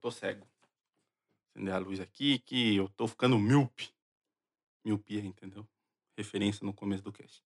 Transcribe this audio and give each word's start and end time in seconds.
tô 0.00 0.10
cego. 0.10 0.46
Acender 1.54 1.74
a 1.74 1.78
luz 1.78 2.00
aqui 2.00 2.38
que 2.38 2.76
eu 2.76 2.88
tô 2.88 3.06
ficando 3.06 3.38
míope. 3.38 3.90
Miopia, 4.84 5.20
entendeu? 5.20 5.66
Referência 6.16 6.64
no 6.64 6.72
começo 6.72 7.02
do 7.02 7.12
cast. 7.12 7.42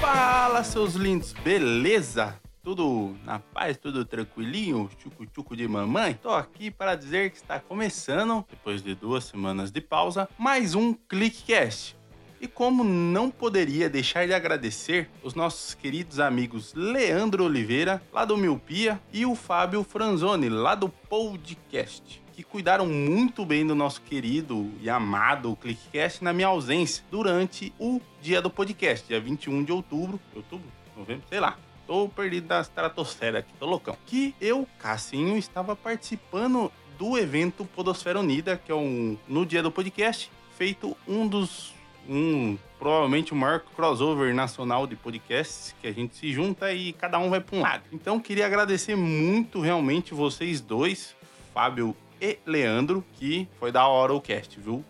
Fala, 0.00 0.64
seus 0.64 0.94
lindos, 0.94 1.32
beleza? 1.32 2.40
Tudo 2.62 3.16
na 3.24 3.38
paz, 3.38 3.76
tudo 3.76 4.04
tranquilinho? 4.04 4.90
Chucu-chucu 4.98 5.54
de 5.54 5.68
mamãe? 5.68 6.14
Tô 6.14 6.30
aqui 6.30 6.70
para 6.70 6.96
dizer 6.96 7.30
que 7.30 7.36
está 7.36 7.60
começando, 7.60 8.44
depois 8.48 8.82
de 8.82 8.94
duas 8.94 9.24
semanas 9.24 9.70
de 9.70 9.80
pausa, 9.80 10.28
mais 10.38 10.74
um 10.74 10.94
ClickCast. 10.94 11.96
E 12.44 12.46
como 12.46 12.84
não 12.84 13.30
poderia 13.30 13.88
deixar 13.88 14.26
de 14.26 14.34
agradecer 14.34 15.08
os 15.22 15.34
nossos 15.34 15.72
queridos 15.72 16.20
amigos 16.20 16.74
Leandro 16.74 17.42
Oliveira, 17.42 18.02
lá 18.12 18.26
do 18.26 18.36
Miopia, 18.36 19.00
e 19.10 19.24
o 19.24 19.34
Fábio 19.34 19.82
Franzoni, 19.82 20.50
lá 20.50 20.74
do 20.74 20.90
Podcast 20.90 22.22
que 22.34 22.42
cuidaram 22.42 22.84
muito 22.84 23.46
bem 23.46 23.66
do 23.66 23.74
nosso 23.74 24.02
querido 24.02 24.70
e 24.82 24.90
amado 24.90 25.56
ClickCast 25.56 26.22
na 26.22 26.34
minha 26.34 26.48
ausência 26.48 27.02
durante 27.10 27.72
o 27.78 27.98
dia 28.20 28.42
do 28.42 28.50
podcast, 28.50 29.06
dia 29.06 29.20
21 29.20 29.64
de 29.64 29.72
outubro, 29.72 30.20
outubro, 30.34 30.66
novembro, 30.94 31.22
sei 31.30 31.40
lá. 31.40 31.56
Tô 31.86 32.10
perdido 32.10 32.48
da 32.48 32.60
estratosfera 32.60 33.38
aqui, 33.38 33.54
tô 33.58 33.64
loucão. 33.64 33.96
Que 34.04 34.34
eu, 34.38 34.68
Cassinho, 34.80 35.38
estava 35.38 35.74
participando 35.74 36.70
do 36.98 37.16
evento 37.16 37.64
Podosfera 37.64 38.20
Unida, 38.20 38.60
que 38.62 38.70
é 38.70 38.74
um 38.74 39.16
no 39.26 39.46
dia 39.46 39.62
do 39.62 39.70
podcast, 39.70 40.30
feito 40.58 40.96
um 41.08 41.26
dos 41.26 41.73
um 42.08 42.56
provavelmente 42.78 43.32
o 43.32 43.36
maior 43.36 43.60
crossover 43.74 44.34
nacional 44.34 44.86
de 44.86 44.94
podcasts 44.94 45.74
que 45.80 45.86
a 45.86 45.92
gente 45.92 46.16
se 46.16 46.32
junta 46.32 46.72
e 46.72 46.92
cada 46.92 47.18
um 47.18 47.30
vai 47.30 47.40
para 47.40 47.56
um 47.56 47.62
lado. 47.62 47.84
Então 47.92 48.20
queria 48.20 48.44
agradecer 48.44 48.94
muito 48.94 49.60
realmente 49.60 50.12
vocês 50.12 50.60
dois, 50.60 51.16
Fábio 51.54 51.96
e 52.20 52.38
Leandro, 52.44 53.04
que 53.14 53.48
foi 53.58 53.72
da 53.72 53.86
hora 53.86 54.12
o 54.12 54.20
cast, 54.20 54.60
viu? 54.60 54.84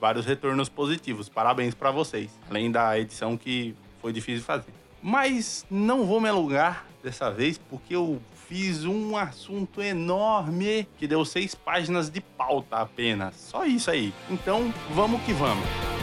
Vários 0.00 0.24
retornos 0.26 0.68
positivos. 0.68 1.28
Parabéns 1.28 1.74
para 1.74 1.90
vocês. 1.90 2.30
Além 2.48 2.70
da 2.70 2.98
edição 2.98 3.36
que 3.36 3.74
foi 4.00 4.12
difícil 4.12 4.44
fazer. 4.44 4.72
Mas 5.02 5.66
não 5.70 6.06
vou 6.06 6.20
me 6.20 6.28
alongar 6.28 6.86
dessa 7.02 7.30
vez, 7.30 7.58
porque 7.58 7.94
eu 7.94 8.20
fiz 8.48 8.84
um 8.84 9.16
assunto 9.16 9.82
enorme 9.82 10.88
que 10.98 11.06
deu 11.06 11.24
seis 11.24 11.54
páginas 11.54 12.08
de 12.08 12.20
pauta 12.20 12.76
apenas. 12.76 13.34
Só 13.36 13.64
isso 13.64 13.90
aí. 13.90 14.12
Então, 14.30 14.72
vamos 14.94 15.20
que 15.22 15.32
vamos. 15.32 15.93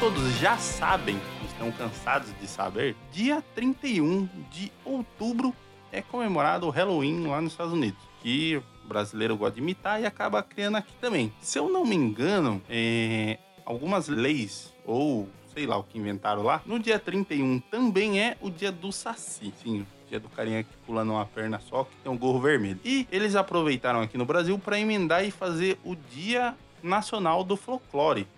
Todos 0.00 0.22
já 0.38 0.56
sabem, 0.56 1.18
estão 1.44 1.72
cansados 1.72 2.32
de 2.40 2.46
saber, 2.46 2.94
dia 3.10 3.42
31 3.56 4.28
de 4.48 4.70
outubro 4.84 5.52
é 5.90 6.00
comemorado 6.00 6.68
o 6.68 6.70
Halloween 6.70 7.26
lá 7.26 7.40
nos 7.40 7.52
Estados 7.52 7.72
Unidos, 7.72 7.98
que 8.22 8.56
o 8.56 8.88
brasileiro 8.88 9.36
gosta 9.36 9.56
de 9.56 9.60
imitar 9.60 10.00
e 10.00 10.06
acaba 10.06 10.40
criando 10.40 10.76
aqui 10.76 10.92
também. 11.00 11.32
Se 11.40 11.58
eu 11.58 11.68
não 11.68 11.84
me 11.84 11.96
engano, 11.96 12.62
é, 12.70 13.38
algumas 13.64 14.06
leis 14.06 14.72
ou 14.86 15.28
sei 15.52 15.66
lá 15.66 15.76
o 15.76 15.82
que 15.82 15.98
inventaram 15.98 16.44
lá, 16.44 16.62
no 16.64 16.78
dia 16.78 17.00
31 17.00 17.58
também 17.58 18.20
é 18.20 18.36
o 18.40 18.50
dia 18.50 18.70
do 18.70 18.92
Saci. 18.92 19.52
Sim, 19.60 19.84
dia 20.08 20.20
do 20.20 20.28
carinha 20.28 20.62
que 20.62 20.76
pula 20.86 21.04
numa 21.04 21.26
perna 21.26 21.58
só, 21.58 21.82
que 21.82 21.96
tem 22.04 22.12
um 22.12 22.16
gorro 22.16 22.40
vermelho. 22.40 22.78
E 22.84 23.08
eles 23.10 23.34
aproveitaram 23.34 24.00
aqui 24.00 24.16
no 24.16 24.24
Brasil 24.24 24.56
para 24.60 24.78
emendar 24.78 25.24
e 25.24 25.32
fazer 25.32 25.76
o 25.84 25.96
Dia 25.96 26.54
Nacional 26.84 27.42
do 27.42 27.56
Folclore 27.56 28.28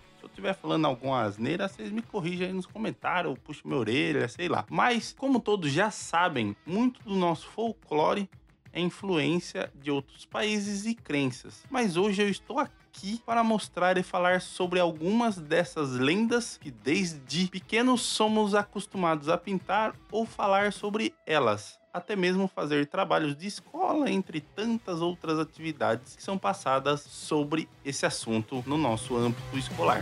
estiver 0.41 0.53
falando 0.55 0.85
alguma 0.85 1.21
asneira, 1.21 1.67
vocês 1.67 1.91
me 1.91 2.01
corrijam 2.01 2.47
aí 2.47 2.53
nos 2.53 2.65
comentários, 2.65 3.37
puxa 3.43 3.61
minha 3.63 3.77
orelha, 3.77 4.27
sei 4.27 4.49
lá. 4.49 4.65
Mas, 4.69 5.13
como 5.17 5.39
todos 5.39 5.71
já 5.71 5.91
sabem, 5.91 6.55
muito 6.65 7.01
do 7.03 7.15
nosso 7.15 7.47
folclore 7.47 8.27
é 8.73 8.81
influência 8.81 9.71
de 9.75 9.91
outros 9.91 10.25
países 10.25 10.85
e 10.85 10.95
crenças. 10.95 11.63
Mas 11.69 11.95
hoje 11.95 12.23
eu 12.23 12.29
estou 12.29 12.57
aqui 12.57 13.21
para 13.25 13.43
mostrar 13.43 13.97
e 13.97 14.03
falar 14.03 14.41
sobre 14.41 14.79
algumas 14.79 15.37
dessas 15.37 15.91
lendas 15.91 16.57
que 16.57 16.71
desde 16.71 17.47
pequenos 17.47 18.01
somos 18.01 18.55
acostumados 18.55 19.29
a 19.29 19.37
pintar 19.37 19.93
ou 20.11 20.25
falar 20.25 20.73
sobre 20.73 21.13
elas 21.25 21.79
até 21.93 22.15
mesmo 22.15 22.47
fazer 22.47 22.87
trabalhos 22.87 23.35
de 23.35 23.47
escola, 23.47 24.09
entre 24.09 24.41
tantas 24.41 25.01
outras 25.01 25.39
atividades 25.39 26.15
que 26.15 26.23
são 26.23 26.37
passadas 26.37 27.01
sobre 27.01 27.67
esse 27.83 28.05
assunto 28.05 28.63
no 28.65 28.77
nosso 28.77 29.15
âmbito 29.17 29.57
escolar. 29.57 30.01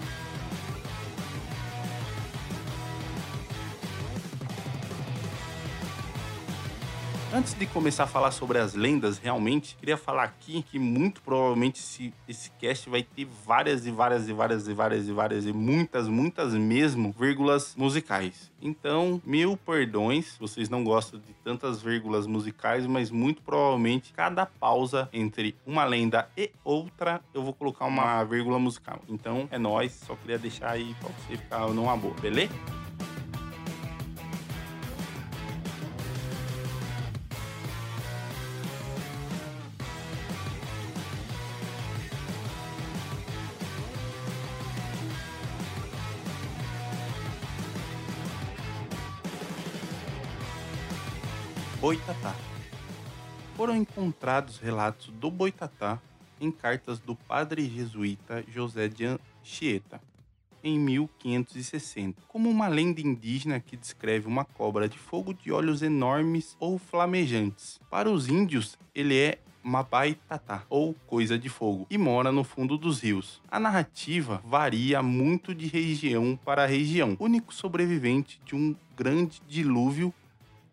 Antes 7.31 7.53
de 7.53 7.67
começar 7.67 8.05
a 8.05 8.07
falar 8.07 8.31
sobre 8.31 8.57
as 8.57 8.73
lendas, 8.73 9.19
realmente, 9.19 9.75
queria 9.75 9.97
falar 9.97 10.23
aqui 10.23 10.63
que 10.63 10.79
muito 10.79 11.21
provavelmente 11.21 11.79
esse, 11.79 12.11
esse 12.27 12.49
cast 12.59 12.89
vai 12.89 13.03
ter 13.03 13.27
várias 13.45 13.85
e 13.85 13.91
várias 13.91 14.27
e 14.27 14.33
várias 14.33 14.67
e 14.67 14.73
várias 14.73 15.07
e 15.07 15.11
várias 15.13 15.45
e 15.45 15.53
muitas, 15.53 16.07
muitas 16.07 16.55
mesmo 16.55 17.13
vírgulas 17.19 17.75
musicais. 17.77 18.51
Então, 18.59 19.21
mil 19.23 19.55
perdões 19.55 20.37
vocês 20.39 20.69
não 20.69 20.83
gostam 20.83 21.19
de 21.19 21.31
tantas 21.43 21.83
vírgulas 21.83 22.25
musicais, 22.25 22.87
mas 22.87 23.11
muito 23.11 23.43
provavelmente 23.43 24.11
cada 24.11 24.47
pausa 24.47 25.07
entre 25.13 25.55
uma 25.67 25.85
lenda 25.85 26.27
e 26.35 26.49
outra 26.63 27.21
eu 27.31 27.43
vou 27.43 27.53
colocar 27.53 27.85
uma 27.85 28.23
vírgula 28.23 28.57
musical. 28.57 29.01
Então, 29.07 29.47
é 29.51 29.59
nós, 29.59 29.91
só 29.91 30.15
queria 30.15 30.39
deixar 30.39 30.71
aí 30.71 30.95
pra 30.99 31.09
você 31.09 31.37
ficar 31.37 31.67
numa 31.67 31.95
boa, 31.95 32.15
beleza? 32.15 32.51
Boitatá. 51.79 52.35
Foram 53.55 53.73
encontrados 53.73 54.57
relatos 54.57 55.07
do 55.13 55.31
Boitatá 55.31 55.97
em 56.41 56.51
cartas 56.51 56.99
do 56.99 57.15
padre 57.15 57.69
jesuíta 57.69 58.43
José 58.49 58.89
de 58.89 59.05
Anchieta, 59.05 60.01
em 60.61 60.77
1560, 60.77 62.21
como 62.27 62.49
uma 62.49 62.67
lenda 62.67 62.99
indígena 62.99 63.61
que 63.61 63.77
descreve 63.77 64.27
uma 64.27 64.43
cobra 64.43 64.89
de 64.89 64.97
fogo 64.97 65.33
de 65.33 65.53
olhos 65.53 65.81
enormes 65.81 66.57
ou 66.59 66.77
flamejantes. 66.77 67.79
Para 67.89 68.11
os 68.11 68.27
índios, 68.27 68.77
ele 68.93 69.17
é 69.17 69.39
Mabaitatá, 69.63 70.63
ou 70.69 70.93
coisa 71.07 71.39
de 71.39 71.47
fogo, 71.47 71.87
e 71.89 71.97
mora 71.97 72.29
no 72.29 72.43
fundo 72.43 72.77
dos 72.77 73.01
rios. 73.01 73.41
A 73.49 73.59
narrativa 73.59 74.41
varia 74.45 75.01
muito 75.01 75.55
de 75.55 75.67
região 75.67 76.37
para 76.43 76.65
região, 76.65 77.15
único 77.19 77.53
sobrevivente 77.53 78.41
de 78.45 78.53
um 78.53 78.75
grande 78.97 79.41
dilúvio 79.47 80.13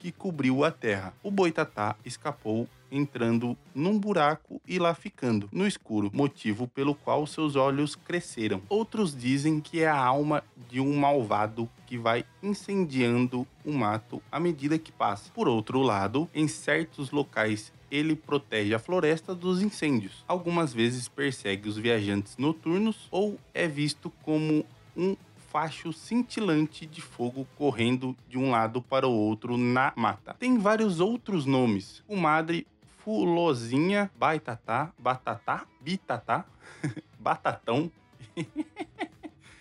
que 0.07 0.13
cobriu 0.13 0.63
a 0.63 0.71
terra. 0.71 1.13
O 1.21 1.33
boitatá 1.33 1.97
escapou 2.05 2.69
entrando 2.93 3.59
num 3.75 3.99
buraco 3.99 4.63
e 4.65 4.79
lá 4.79 4.95
ficando 4.95 5.49
no 5.51 5.67
escuro, 5.67 6.13
motivo 6.15 6.69
pelo 6.69 6.95
qual 6.95 7.27
seus 7.27 7.57
olhos 7.57 7.97
cresceram. 7.97 8.63
Outros 8.69 9.17
dizem 9.17 9.59
que 9.59 9.83
é 9.83 9.89
a 9.89 9.99
alma 9.99 10.45
de 10.71 10.81
um 10.81 10.97
malvado 10.97 11.69
que 11.89 11.99
vai 11.99 12.25
incendiando 12.41 13.45
o 13.65 13.73
mato 13.73 14.23
à 14.31 14.39
medida 14.39 14.79
que 14.79 14.93
passa. 14.93 15.29
Por 15.35 15.49
outro 15.49 15.83
lado, 15.83 16.31
em 16.33 16.47
certos 16.47 17.11
locais 17.11 17.73
ele 17.91 18.15
protege 18.15 18.75
a 18.75 18.79
floresta 18.79 19.35
dos 19.35 19.61
incêndios. 19.61 20.25
Algumas 20.29 20.73
vezes 20.73 21.09
persegue 21.09 21.69
os 21.69 21.77
viajantes 21.77 22.37
noturnos 22.37 23.09
ou 23.11 23.41
é 23.53 23.67
visto 23.67 24.13
como 24.23 24.65
um 24.97 25.17
facho 25.57 25.91
cintilante 25.91 26.85
de 26.85 27.01
fogo 27.01 27.49
correndo 27.57 28.15
de 28.29 28.37
um 28.37 28.51
lado 28.51 28.83
para 28.83 29.09
o 29.09 29.11
outro 29.11 29.57
na 29.57 29.91
mata. 29.97 30.35
Tem 30.35 30.59
vários 30.59 31.01
outros 31.01 31.47
nomes. 31.47 32.05
O 32.07 32.15
madre 32.15 32.67
Fulozinha, 32.99 34.11
Baitatá, 34.19 34.93
Batatá, 34.99 35.67
Bitatá, 35.81 36.45
Batatão 37.19 37.91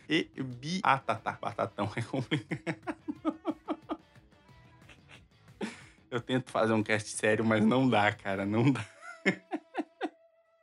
e 0.09 0.29
Biatatá. 0.35 1.37
Batatão 1.41 1.89
é 1.95 2.01
complicado. 2.01 2.97
Eu 6.11 6.19
tento 6.19 6.51
fazer 6.51 6.73
um 6.73 6.83
cast 6.83 7.09
sério, 7.09 7.45
mas 7.45 7.63
não 7.63 7.89
dá, 7.89 8.11
cara, 8.11 8.45
não 8.45 8.69
dá. 8.69 8.85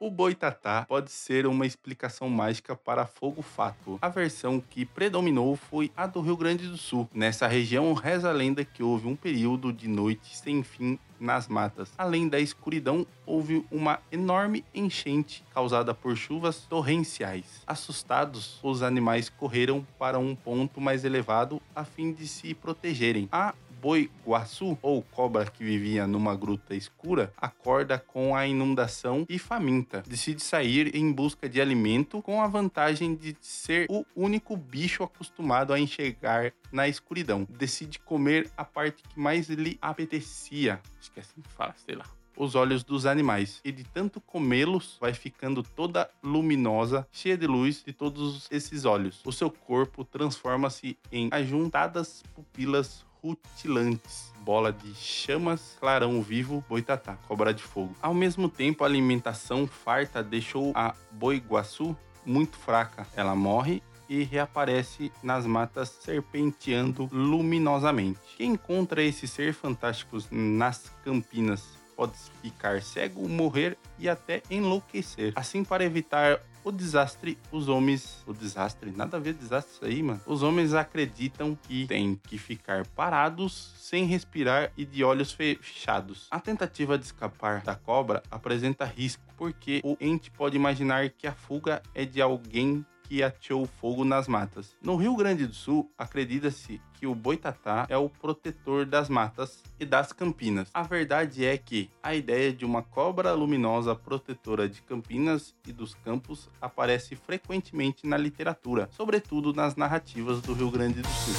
O 0.02 0.10
boitatá 0.10 0.84
pode 0.88 1.12
ser 1.12 1.46
uma 1.46 1.64
explicação 1.64 2.28
mágica 2.28 2.74
para 2.74 3.06
fogo 3.06 3.40
fato. 3.40 4.00
A 4.02 4.08
versão 4.08 4.60
que 4.60 4.84
predominou 4.84 5.54
foi 5.54 5.92
a 5.96 6.08
do 6.08 6.20
Rio 6.20 6.36
Grande 6.36 6.66
do 6.66 6.76
Sul. 6.76 7.08
Nessa 7.14 7.46
região, 7.46 7.92
reza 7.92 8.28
a 8.28 8.32
lenda 8.32 8.64
que 8.64 8.82
houve 8.82 9.06
um 9.06 9.14
período 9.14 9.72
de 9.72 9.86
noite 9.86 10.36
sem 10.36 10.64
fim 10.64 10.98
nas 11.20 11.46
matas. 11.46 11.92
Além 11.96 12.28
da 12.28 12.40
escuridão, 12.40 13.06
houve 13.24 13.64
uma 13.70 14.00
enorme 14.10 14.64
enchente 14.74 15.44
causada 15.54 15.94
por 15.94 16.16
chuvas 16.16 16.66
torrenciais. 16.68 17.62
Assustados, 17.64 18.58
os 18.60 18.82
animais 18.82 19.28
correram 19.28 19.86
para 20.00 20.18
um 20.18 20.34
ponto 20.34 20.80
mais 20.80 21.04
elevado 21.04 21.62
a 21.76 21.84
fim 21.84 22.12
de 22.12 22.26
se 22.26 22.54
protegerem. 22.54 23.28
A 23.30 23.54
boi 23.82 24.08
guaçu, 24.24 24.78
ou 24.80 25.02
cobra 25.02 25.44
que 25.44 25.64
vivia 25.64 26.06
numa 26.06 26.36
gruta 26.36 26.72
escura, 26.72 27.32
acorda 27.36 27.98
com 27.98 28.36
a 28.36 28.46
inundação 28.46 29.26
e 29.28 29.40
faminta. 29.40 30.04
Decide 30.06 30.40
sair 30.40 30.94
em 30.94 31.10
busca 31.10 31.48
de 31.48 31.60
alimento 31.60 32.22
com 32.22 32.40
a 32.40 32.46
vantagem 32.46 33.16
de 33.16 33.36
ser 33.40 33.86
o 33.90 34.04
único 34.14 34.56
bicho 34.56 35.02
acostumado 35.02 35.72
a 35.72 35.80
enxergar 35.80 36.52
na 36.70 36.86
escuridão. 36.86 37.44
Decide 37.50 37.98
comer 37.98 38.48
a 38.56 38.64
parte 38.64 39.02
que 39.02 39.18
mais 39.18 39.48
lhe 39.48 39.76
apetecia. 39.82 40.80
Acho 41.00 41.10
que 41.10 41.18
é 41.18 41.22
assim 41.22 41.40
que 41.40 41.52
fala, 41.52 41.74
sei 41.76 41.96
lá 41.96 42.04
os 42.34 42.54
olhos 42.54 42.82
dos 42.82 43.04
animais. 43.04 43.60
E 43.62 43.70
de 43.70 43.84
tanto 43.84 44.20
comê-los, 44.20 44.96
vai 44.98 45.12
ficando 45.12 45.62
toda 45.62 46.10
luminosa, 46.22 47.06
cheia 47.12 47.36
de 47.36 47.46
luz 47.46 47.82
de 47.84 47.92
todos 47.92 48.48
esses 48.50 48.86
olhos. 48.86 49.20
O 49.24 49.30
seu 49.30 49.50
corpo 49.50 50.02
transforma-se 50.02 50.96
em 51.10 51.28
ajuntadas 51.30 52.22
pupilas 52.34 53.04
rutilantes, 53.22 54.32
bola 54.40 54.72
de 54.72 54.94
chamas, 54.94 55.76
clarão 55.78 56.20
vivo, 56.20 56.64
boitatá, 56.68 57.16
cobra 57.28 57.54
de 57.54 57.62
fogo. 57.62 57.94
Ao 58.02 58.12
mesmo 58.12 58.48
tempo, 58.48 58.82
a 58.82 58.86
alimentação 58.86 59.66
farta 59.66 60.22
deixou 60.22 60.72
a 60.74 60.94
boiguaçu 61.12 61.96
muito 62.26 62.56
fraca. 62.56 63.06
Ela 63.14 63.34
morre 63.34 63.82
e 64.08 64.24
reaparece 64.24 65.12
nas 65.22 65.46
matas 65.46 65.88
serpenteando 65.88 67.08
luminosamente. 67.12 68.20
Quem 68.36 68.52
encontra 68.52 69.02
esse 69.02 69.26
ser 69.26 69.54
fantásticos 69.54 70.28
nas 70.30 70.90
campinas 71.04 71.80
pode 71.96 72.14
ficar 72.42 72.82
cego, 72.82 73.28
morrer 73.28 73.78
e 73.98 74.08
até 74.08 74.42
enlouquecer. 74.50 75.32
Assim, 75.36 75.62
para 75.62 75.84
evitar 75.84 76.40
o 76.64 76.70
desastre, 76.70 77.38
os 77.50 77.68
homens. 77.68 78.22
O 78.26 78.32
desastre? 78.32 78.90
Nada 78.90 79.16
a 79.16 79.20
ver 79.20 79.34
desastre 79.34 79.74
isso 79.74 79.84
aí, 79.84 80.02
mano. 80.02 80.20
Os 80.26 80.42
homens 80.42 80.74
acreditam 80.74 81.56
que 81.56 81.86
tem 81.86 82.18
que 82.22 82.38
ficar 82.38 82.86
parados, 82.88 83.74
sem 83.76 84.04
respirar 84.04 84.72
e 84.76 84.84
de 84.84 85.04
olhos 85.04 85.32
fechados. 85.32 86.28
A 86.30 86.40
tentativa 86.40 86.98
de 86.98 87.04
escapar 87.04 87.62
da 87.62 87.74
cobra 87.74 88.22
apresenta 88.30 88.84
risco, 88.84 89.22
porque 89.36 89.80
o 89.84 89.96
ente 90.00 90.30
pode 90.30 90.56
imaginar 90.56 91.10
que 91.10 91.26
a 91.26 91.32
fuga 91.32 91.82
é 91.94 92.04
de 92.04 92.20
alguém 92.20 92.84
que 93.04 93.22
ateou 93.22 93.66
fogo 93.66 94.04
nas 94.04 94.26
matas. 94.26 94.74
No 94.82 94.96
Rio 94.96 95.14
Grande 95.16 95.46
do 95.46 95.54
Sul, 95.54 95.90
acredita-se 95.98 96.80
que 97.02 97.06
o 97.08 97.16
boitatá 97.16 97.84
é 97.88 97.96
o 97.96 98.08
protetor 98.08 98.86
das 98.86 99.08
matas 99.08 99.60
e 99.80 99.84
das 99.84 100.12
campinas. 100.12 100.68
A 100.72 100.84
verdade 100.84 101.44
é 101.44 101.58
que 101.58 101.90
a 102.00 102.14
ideia 102.14 102.52
de 102.52 102.64
uma 102.64 102.80
cobra 102.80 103.32
luminosa 103.32 103.92
protetora 103.92 104.68
de 104.68 104.80
campinas 104.82 105.52
e 105.66 105.72
dos 105.72 105.94
campos 105.94 106.48
aparece 106.60 107.16
frequentemente 107.16 108.06
na 108.06 108.16
literatura, 108.16 108.88
sobretudo 108.92 109.52
nas 109.52 109.74
narrativas 109.74 110.40
do 110.42 110.52
Rio 110.52 110.70
Grande 110.70 111.02
do 111.02 111.08
Sul. 111.08 111.34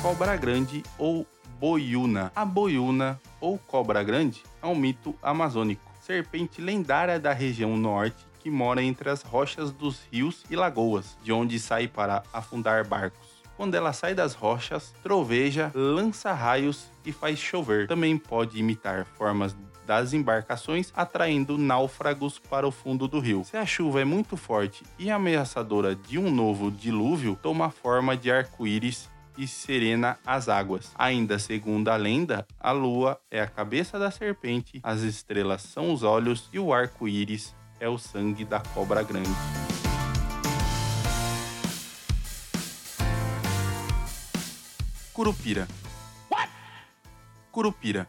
Cobra 0.00 0.36
Grande 0.36 0.84
ou 0.96 1.26
Boiuna. 1.58 2.30
A 2.36 2.44
boiuna 2.44 3.20
ou 3.40 3.58
cobra 3.58 4.04
grande 4.04 4.44
é 4.62 4.66
um 4.66 4.76
mito 4.76 5.12
amazônico, 5.20 5.90
serpente 6.00 6.60
lendária 6.60 7.18
da 7.18 7.32
região 7.32 7.76
norte 7.76 8.30
que 8.42 8.50
mora 8.50 8.82
entre 8.82 9.08
as 9.08 9.22
rochas 9.22 9.70
dos 9.70 10.00
rios 10.10 10.44
e 10.50 10.56
lagoas, 10.56 11.16
de 11.22 11.32
onde 11.32 11.58
sai 11.60 11.86
para 11.86 12.22
afundar 12.32 12.86
barcos. 12.86 13.42
Quando 13.56 13.74
ela 13.74 13.92
sai 13.92 14.14
das 14.14 14.34
rochas, 14.34 14.92
troveja, 15.02 15.70
lança 15.74 16.32
raios 16.32 16.90
e 17.04 17.12
faz 17.12 17.38
chover. 17.38 17.86
Também 17.86 18.18
pode 18.18 18.58
imitar 18.58 19.04
formas 19.04 19.54
das 19.86 20.12
embarcações, 20.12 20.92
atraindo 20.96 21.58
náufragos 21.58 22.38
para 22.38 22.66
o 22.66 22.72
fundo 22.72 23.06
do 23.06 23.20
rio. 23.20 23.44
Se 23.44 23.56
a 23.56 23.66
chuva 23.66 24.00
é 24.00 24.04
muito 24.04 24.36
forte 24.36 24.82
e 24.98 25.10
ameaçadora 25.10 25.94
de 25.94 26.18
um 26.18 26.30
novo 26.30 26.70
dilúvio, 26.70 27.38
toma 27.40 27.70
forma 27.70 28.16
de 28.16 28.30
arco-íris 28.30 29.10
e 29.36 29.46
serena 29.46 30.18
as 30.26 30.48
águas. 30.48 30.92
Ainda 30.96 31.38
segundo 31.38 31.88
a 31.88 31.96
lenda, 31.96 32.46
a 32.60 32.72
lua 32.72 33.20
é 33.30 33.40
a 33.40 33.46
cabeça 33.46 33.98
da 33.98 34.10
serpente, 34.10 34.80
as 34.82 35.00
estrelas 35.02 35.62
são 35.62 35.92
os 35.92 36.02
olhos 36.02 36.48
e 36.52 36.58
o 36.58 36.72
arco-íris 36.72 37.54
é 37.82 37.88
o 37.88 37.98
sangue 37.98 38.44
da 38.44 38.60
cobra 38.60 39.02
grande. 39.02 39.28
Curupira. 45.12 45.66
What? 46.30 46.48
Curupira 47.50 48.06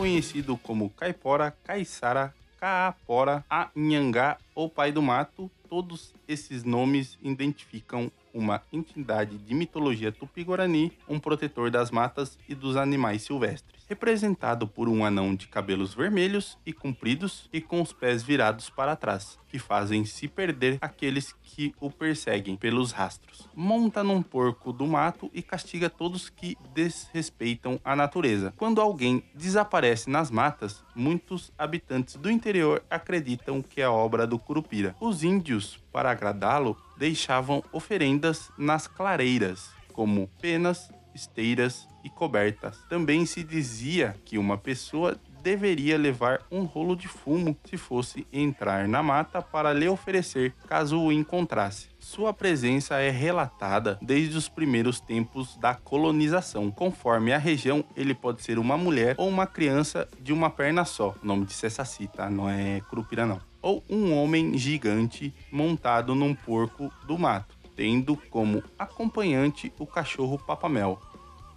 conhecido 0.00 0.56
como 0.56 0.88
caipora, 0.88 1.54
caiçara, 1.62 2.34
caapora, 2.58 3.44
anhangá 3.50 4.38
ou 4.54 4.66
pai 4.66 4.90
do 4.90 5.02
mato, 5.02 5.50
todos 5.68 6.14
esses 6.26 6.64
nomes 6.64 7.18
identificam 7.22 8.10
uma 8.32 8.62
entidade 8.72 9.38
de 9.38 9.54
mitologia 9.54 10.12
tupi-guarani, 10.12 10.92
um 11.08 11.18
protetor 11.18 11.70
das 11.70 11.90
matas 11.90 12.38
e 12.48 12.54
dos 12.54 12.76
animais 12.76 13.22
silvestres 13.22 13.80
representado 13.90 14.68
por 14.68 14.88
um 14.88 15.04
anão 15.04 15.34
de 15.34 15.48
cabelos 15.48 15.92
vermelhos 15.92 16.56
e 16.64 16.72
compridos 16.72 17.50
e 17.52 17.60
com 17.60 17.82
os 17.82 17.92
pés 17.92 18.22
virados 18.22 18.70
para 18.70 18.94
trás, 18.94 19.36
que 19.48 19.58
fazem 19.58 20.04
se 20.04 20.28
perder 20.28 20.78
aqueles 20.80 21.34
que 21.42 21.74
o 21.80 21.90
perseguem 21.90 22.54
pelos 22.54 22.92
rastros. 22.92 23.48
Monta 23.52 24.04
num 24.04 24.22
porco 24.22 24.72
do 24.72 24.86
mato 24.86 25.28
e 25.34 25.42
castiga 25.42 25.90
todos 25.90 26.30
que 26.30 26.56
desrespeitam 26.72 27.80
a 27.84 27.96
natureza. 27.96 28.54
Quando 28.56 28.80
alguém 28.80 29.24
desaparece 29.34 30.08
nas 30.08 30.30
matas, 30.30 30.84
muitos 30.94 31.52
habitantes 31.58 32.14
do 32.14 32.30
interior 32.30 32.84
acreditam 32.88 33.60
que 33.60 33.80
é 33.82 33.88
obra 33.88 34.24
do 34.24 34.38
Curupira. 34.38 34.94
Os 35.00 35.24
índios, 35.24 35.80
para 35.90 36.12
agradá-lo, 36.12 36.76
deixavam 37.00 37.64
oferendas 37.72 38.52
nas 38.58 38.86
clareiras, 38.86 39.70
como 39.94 40.28
penas, 40.38 40.92
esteiras 41.14 41.88
e 42.04 42.10
cobertas. 42.10 42.76
Também 42.90 43.24
se 43.24 43.42
dizia 43.42 44.14
que 44.22 44.36
uma 44.36 44.58
pessoa 44.58 45.18
deveria 45.42 45.96
levar 45.96 46.42
um 46.50 46.64
rolo 46.64 46.94
de 46.94 47.08
fumo 47.08 47.56
se 47.64 47.78
fosse 47.78 48.26
entrar 48.30 48.86
na 48.86 49.02
mata 49.02 49.40
para 49.40 49.72
lhe 49.72 49.88
oferecer 49.88 50.54
caso 50.68 51.00
o 51.00 51.10
encontrasse. 51.10 51.88
Sua 51.98 52.34
presença 52.34 52.98
é 52.98 53.08
relatada 53.08 53.98
desde 54.02 54.36
os 54.36 54.50
primeiros 54.50 55.00
tempos 55.00 55.56
da 55.56 55.74
colonização. 55.74 56.70
Conforme 56.70 57.32
a 57.32 57.38
região, 57.38 57.82
ele 57.96 58.14
pode 58.14 58.42
ser 58.42 58.58
uma 58.58 58.76
mulher 58.76 59.14
ou 59.16 59.26
uma 59.26 59.46
criança 59.46 60.06
de 60.20 60.34
uma 60.34 60.50
perna 60.50 60.84
só. 60.84 61.14
O 61.22 61.26
nome 61.26 61.46
de 61.46 61.54
Saci, 61.54 62.06
tá? 62.08 62.28
Não 62.28 62.46
é 62.46 62.82
Curupira, 62.82 63.24
não. 63.24 63.49
Ou 63.62 63.84
um 63.88 64.16
homem 64.16 64.56
gigante 64.56 65.34
montado 65.50 66.14
num 66.14 66.34
porco 66.34 66.90
do 67.06 67.18
mato, 67.18 67.56
tendo 67.76 68.16
como 68.30 68.62
acompanhante 68.78 69.72
o 69.78 69.86
cachorro 69.86 70.38
papamel. 70.38 71.00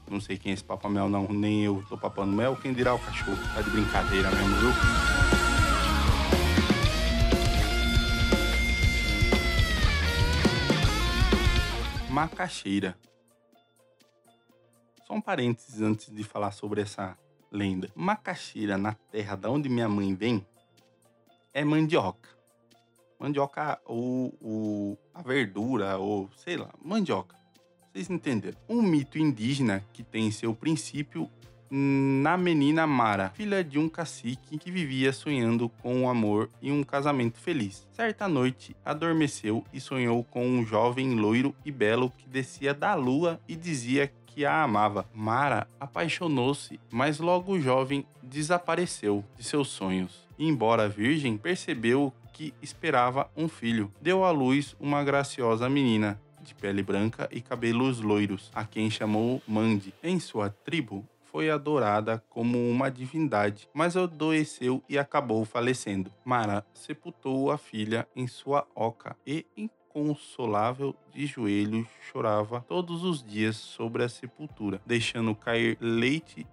Não 0.10 0.20
sei 0.20 0.38
quem 0.38 0.52
é 0.52 0.54
esse 0.54 0.64
papamel, 0.64 1.08
não. 1.08 1.28
Nem 1.30 1.64
eu 1.64 1.84
tô 1.88 1.98
papando 1.98 2.32
mel. 2.32 2.58
Quem 2.58 2.74
dirá 2.74 2.94
o 2.94 3.00
cachorro? 3.00 3.38
Tá 3.54 3.62
de 3.62 3.70
brincadeira 3.70 4.30
mesmo, 4.32 4.56
viu? 4.58 4.70
Macaxeira. 12.10 12.96
Só 15.08 15.14
um 15.14 15.22
parênteses 15.22 15.82
antes 15.82 16.14
de 16.14 16.24
falar 16.24 16.52
sobre 16.52 16.82
essa 16.82 17.18
lenda. 17.52 17.90
Macaxeira, 17.96 18.78
na 18.78 18.94
terra 18.94 19.36
da 19.36 19.50
onde 19.50 19.68
minha 19.68 19.90
mãe 19.90 20.14
vem, 20.14 20.46
é 21.54 21.64
mandioca. 21.64 22.30
Mandioca, 23.20 23.80
ou, 23.86 24.34
ou 24.42 25.00
a 25.14 25.22
verdura, 25.22 25.98
ou 25.98 26.30
sei 26.36 26.58
lá, 26.58 26.70
mandioca. 26.84 27.36
Vocês 27.92 28.10
entenderam? 28.10 28.58
Um 28.68 28.82
mito 28.82 29.20
indígena 29.20 29.86
que 29.94 30.02
tem 30.04 30.32
seu 30.32 30.54
princípio 30.56 31.30
na 31.76 32.38
menina 32.38 32.86
Mara, 32.86 33.30
filha 33.30 33.64
de 33.64 33.80
um 33.80 33.90
cacique 33.90 34.60
que 34.60 34.70
vivia 34.70 35.12
sonhando 35.12 35.70
com 35.82 36.04
o 36.04 36.10
amor 36.10 36.50
e 36.62 36.72
um 36.72 36.84
casamento 36.84 37.40
feliz. 37.40 37.88
Certa 37.92 38.28
noite, 38.28 38.76
adormeceu 38.86 39.64
e 39.74 39.80
sonhou 39.80 40.24
com 40.24 40.46
um 40.46 40.64
jovem 40.64 41.16
loiro 41.16 41.56
e 41.66 41.72
belo 41.72 42.12
que 42.12 42.30
descia 42.30 42.76
da 42.76 42.94
lua 42.94 43.40
e 43.48 43.56
dizia 43.56 44.12
que 44.34 44.46
a 44.46 44.64
amava. 44.64 45.06
Mara 45.14 45.68
apaixonou-se, 45.80 46.80
mas 46.92 47.20
logo 47.20 47.54
o 47.54 47.62
jovem 47.62 48.06
desapareceu 48.22 49.24
de 49.38 49.44
seus 49.44 49.68
sonhos. 49.68 50.28
Embora 50.40 50.90
virgem, 50.90 51.38
percebeu 51.38 52.12
que 52.34 52.54
esperava 52.62 53.30
um 53.38 53.48
filho. 53.48 53.92
Deu 54.02 54.26
à 54.26 54.32
luz 54.32 54.76
uma 54.80 55.04
graciosa 55.04 55.70
menina, 55.70 56.20
de 56.42 56.56
pele 56.56 56.82
branca 56.82 57.30
e 57.32 57.40
cabelos 57.40 58.02
loiros, 58.02 58.52
a 58.56 58.66
quem 58.66 58.90
chamou 58.90 59.42
Mandi. 59.48 59.94
Em 60.04 60.20
sua 60.20 60.50
tribo, 60.50 61.08
foi 61.24 61.50
adorada 61.50 62.24
como 62.30 62.70
uma 62.70 62.90
divindade, 62.92 63.68
mas 63.74 63.96
adoeceu 63.96 64.84
e 64.90 64.98
acabou 64.98 65.46
falecendo. 65.46 66.12
Mara 66.26 66.66
sepultou 66.74 67.52
a 67.52 67.58
filha 67.58 68.08
em 68.16 68.28
sua 68.28 68.68
oca 68.76 69.16
e, 69.26 69.46
inconsolável 69.96 70.96
de 71.14 71.26
joelhos, 71.26 71.88
chorava 72.12 72.66
todos 72.68 73.04
os 73.04 73.24
dias 73.24 73.56
sobre 73.56 74.04
a 74.04 74.10
sepultura, 74.10 74.82
deixando 74.86 75.36
cair 75.36 75.78
leite 75.80 76.48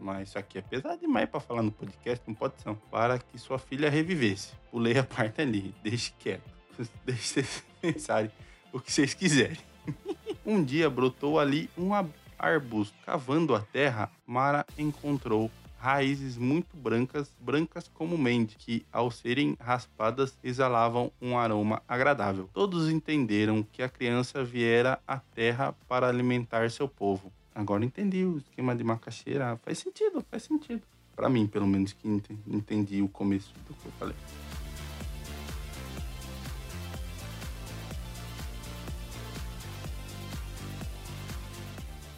mas 0.00 0.30
isso 0.30 0.38
aqui 0.38 0.56
é 0.58 0.62
pesado 0.62 0.98
demais 0.98 1.28
para 1.28 1.40
falar 1.40 1.62
no 1.62 1.70
podcast, 1.70 2.24
não 2.26 2.34
pode 2.34 2.60
ser. 2.60 2.74
Para 2.90 3.18
que 3.18 3.38
sua 3.38 3.58
filha 3.58 3.90
revivesse. 3.90 4.52
Pulei 4.70 4.96
a 4.96 5.04
parte 5.04 5.42
ali, 5.42 5.74
deixe 5.82 6.12
quieto. 6.18 6.50
Deixe 7.04 7.22
vocês 7.22 7.64
pensarem 7.80 8.30
o 8.72 8.80
que 8.80 8.90
vocês 8.90 9.12
quiserem. 9.12 9.58
um 10.46 10.64
dia 10.64 10.88
brotou 10.88 11.38
ali 11.38 11.68
um 11.76 11.90
arbusto. 12.38 12.96
Cavando 13.04 13.54
a 13.54 13.60
terra, 13.60 14.10
Mara 14.26 14.64
encontrou 14.78 15.50
raízes 15.80 16.36
muito 16.36 16.76
brancas, 16.76 17.34
brancas 17.40 17.88
como 17.88 18.18
mende, 18.18 18.54
que 18.58 18.84
ao 18.92 19.10
serem 19.10 19.56
raspadas 19.58 20.38
exalavam 20.44 21.10
um 21.22 21.38
aroma 21.38 21.82
agradável. 21.88 22.50
Todos 22.52 22.90
entenderam 22.90 23.62
que 23.62 23.82
a 23.82 23.88
criança 23.88 24.44
viera 24.44 25.00
à 25.08 25.18
terra 25.18 25.74
para 25.88 26.06
alimentar 26.06 26.70
seu 26.70 26.86
povo. 26.86 27.32
Agora 27.54 27.82
entendi 27.82 28.24
o 28.24 28.36
esquema 28.36 28.76
de 28.76 28.84
macaxeira. 28.84 29.58
Faz 29.64 29.78
sentido, 29.78 30.22
faz 30.30 30.42
sentido. 30.42 30.82
Para 31.16 31.30
mim, 31.30 31.46
pelo 31.46 31.66
menos, 31.66 31.94
que 31.94 32.06
entendi 32.46 33.00
o 33.00 33.08
começo 33.08 33.52
do 33.66 33.74
que 33.74 33.86
eu 33.86 33.92
falei. 33.92 34.16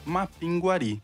Mapinguari, 0.04 1.00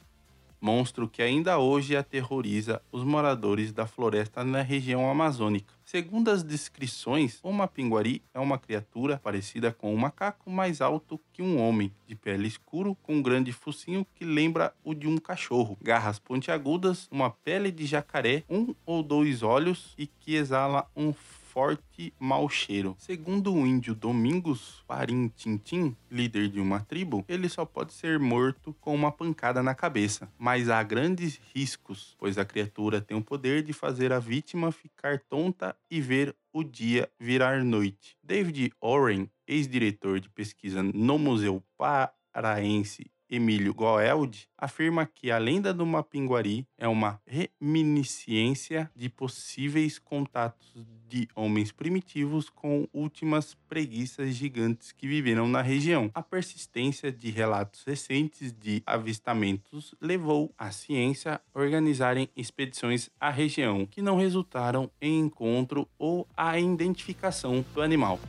monstro 0.60 1.08
que 1.08 1.22
ainda 1.22 1.58
hoje 1.58 1.96
aterroriza 1.96 2.82
os 2.90 3.04
moradores 3.04 3.72
da 3.72 3.86
floresta 3.86 4.44
na 4.44 4.62
região 4.62 5.10
amazônica. 5.10 5.72
Segundo 5.84 6.30
as 6.30 6.42
descrições, 6.42 7.38
o 7.42 7.50
mapinguari 7.50 8.22
é 8.34 8.38
uma 8.38 8.58
criatura 8.58 9.18
parecida 9.18 9.72
com 9.72 9.94
um 9.94 9.96
macaco 9.96 10.50
mais 10.50 10.82
alto 10.82 11.18
que 11.32 11.40
um 11.40 11.58
homem, 11.58 11.90
de 12.06 12.14
pele 12.14 12.46
escuro, 12.46 12.94
com 13.02 13.14
um 13.14 13.22
grande 13.22 13.52
focinho 13.52 14.06
que 14.14 14.24
lembra 14.24 14.74
o 14.84 14.92
de 14.92 15.08
um 15.08 15.16
cachorro, 15.16 15.78
garras 15.80 16.18
pontiagudas, 16.18 17.08
uma 17.10 17.30
pele 17.30 17.70
de 17.70 17.86
jacaré, 17.86 18.44
um 18.50 18.74
ou 18.84 19.02
dois 19.02 19.42
olhos 19.42 19.94
e 19.96 20.06
que 20.06 20.34
exala 20.34 20.86
um 20.94 21.12
forte 21.48 22.12
mau 22.20 22.46
cheiro. 22.48 22.94
Segundo 22.98 23.54
o 23.54 23.66
índio 23.66 23.94
Domingos 23.94 24.84
Parim 24.86 25.28
Tintim, 25.28 25.96
líder 26.10 26.48
de 26.48 26.60
uma 26.60 26.80
tribo, 26.80 27.24
ele 27.26 27.48
só 27.48 27.64
pode 27.64 27.94
ser 27.94 28.18
morto 28.18 28.76
com 28.80 28.94
uma 28.94 29.10
pancada 29.10 29.62
na 29.62 29.74
cabeça. 29.74 30.30
Mas 30.38 30.68
há 30.68 30.82
grandes 30.82 31.40
riscos, 31.54 32.14
pois 32.18 32.36
a 32.36 32.44
criatura 32.44 33.00
tem 33.00 33.16
o 33.16 33.24
poder 33.24 33.62
de 33.62 33.72
fazer 33.72 34.12
a 34.12 34.18
vítima 34.18 34.70
ficar 34.70 35.20
tonta 35.20 35.74
e 35.90 36.00
ver 36.00 36.36
o 36.52 36.62
dia 36.62 37.10
virar 37.18 37.64
noite. 37.64 38.16
David 38.22 38.72
Oren, 38.80 39.28
ex-diretor 39.46 40.20
de 40.20 40.28
pesquisa 40.28 40.82
no 40.82 41.18
Museu 41.18 41.62
Paraense 41.78 43.10
Emílio 43.30 43.74
Goeld, 43.74 44.48
afirma 44.56 45.06
que 45.06 45.30
a 45.30 45.38
lenda 45.38 45.72
do 45.72 45.84
Mapinguari 45.84 46.66
é 46.76 46.88
uma 46.88 47.20
reminiscência 47.26 48.90
de 48.94 49.08
possíveis 49.08 49.98
contatos 49.98 50.74
de 51.08 51.28
homens 51.34 51.72
primitivos 51.72 52.50
com 52.50 52.86
últimas 52.92 53.54
preguiças 53.68 54.34
gigantes 54.34 54.92
que 54.92 55.08
viveram 55.08 55.48
na 55.48 55.62
região. 55.62 56.10
A 56.14 56.22
persistência 56.22 57.10
de 57.10 57.30
relatos 57.30 57.82
recentes 57.84 58.52
de 58.52 58.82
avistamentos 58.86 59.94
levou 60.00 60.52
a 60.58 60.70
ciência 60.70 61.40
a 61.54 61.58
organizarem 61.58 62.28
expedições 62.36 63.08
à 63.18 63.30
região 63.30 63.86
que 63.86 64.02
não 64.02 64.16
resultaram 64.16 64.90
em 65.00 65.20
encontro 65.20 65.88
ou 65.98 66.26
a 66.36 66.58
identificação 66.58 67.64
do 67.74 67.80
animal. 67.80 68.20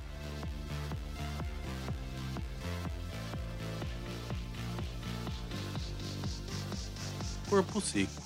Corpo 7.50 7.82
seco. 7.82 8.22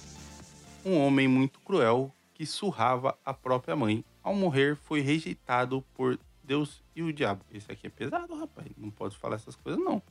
Um 0.86 1.00
homem 1.00 1.30
muito 1.30 1.58
cruel 1.62 2.12
que 2.34 2.46
surrava 2.46 3.18
a 3.24 3.34
própria 3.34 3.74
mãe. 3.74 4.03
Ao 4.22 4.36
morrer, 4.36 4.75
foi 4.75 5.00
rejeitado 5.00 5.82
por 5.94 6.20
Deus 6.44 6.84
e 6.94 7.01
o 7.01 7.13
diabo. 7.13 7.42
Esse 7.50 7.72
aqui 7.72 7.88
é 7.88 7.89
pesado, 7.89 8.36
rapaz. 8.36 8.68
Não 8.77 8.92
pode 8.92 9.15
falar 9.15 9.38
essas 9.38 9.56
coisas, 9.56 9.82
não. 9.82 10.01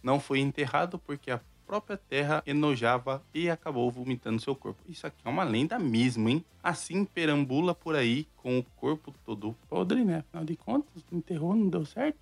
Não 0.00 0.20
foi 0.20 0.38
enterrado 0.38 0.96
porque 0.96 1.28
a 1.28 1.40
própria 1.66 1.96
terra 1.96 2.40
enojava 2.46 3.20
e 3.34 3.50
acabou 3.50 3.90
vomitando 3.90 4.40
seu 4.40 4.54
corpo. 4.54 4.80
Isso 4.88 5.04
aqui 5.04 5.20
é 5.24 5.28
uma 5.28 5.42
lenda 5.42 5.76
mesmo, 5.76 6.28
hein? 6.28 6.44
Assim 6.62 7.04
perambula 7.04 7.74
por 7.74 7.96
aí 7.96 8.28
com 8.36 8.60
o 8.60 8.64
corpo 8.76 9.12
todo 9.26 9.56
podre, 9.68 10.04
né? 10.04 10.18
Afinal 10.18 10.44
de 10.44 10.56
contas, 10.56 11.04
enterrou, 11.10 11.56
não 11.56 11.68
deu 11.68 11.84
certo, 11.84 12.18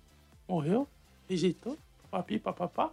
morreu, 0.47 0.87
rejeitou, 1.29 1.77
papapi, 2.09 2.39
papapá 2.39 2.91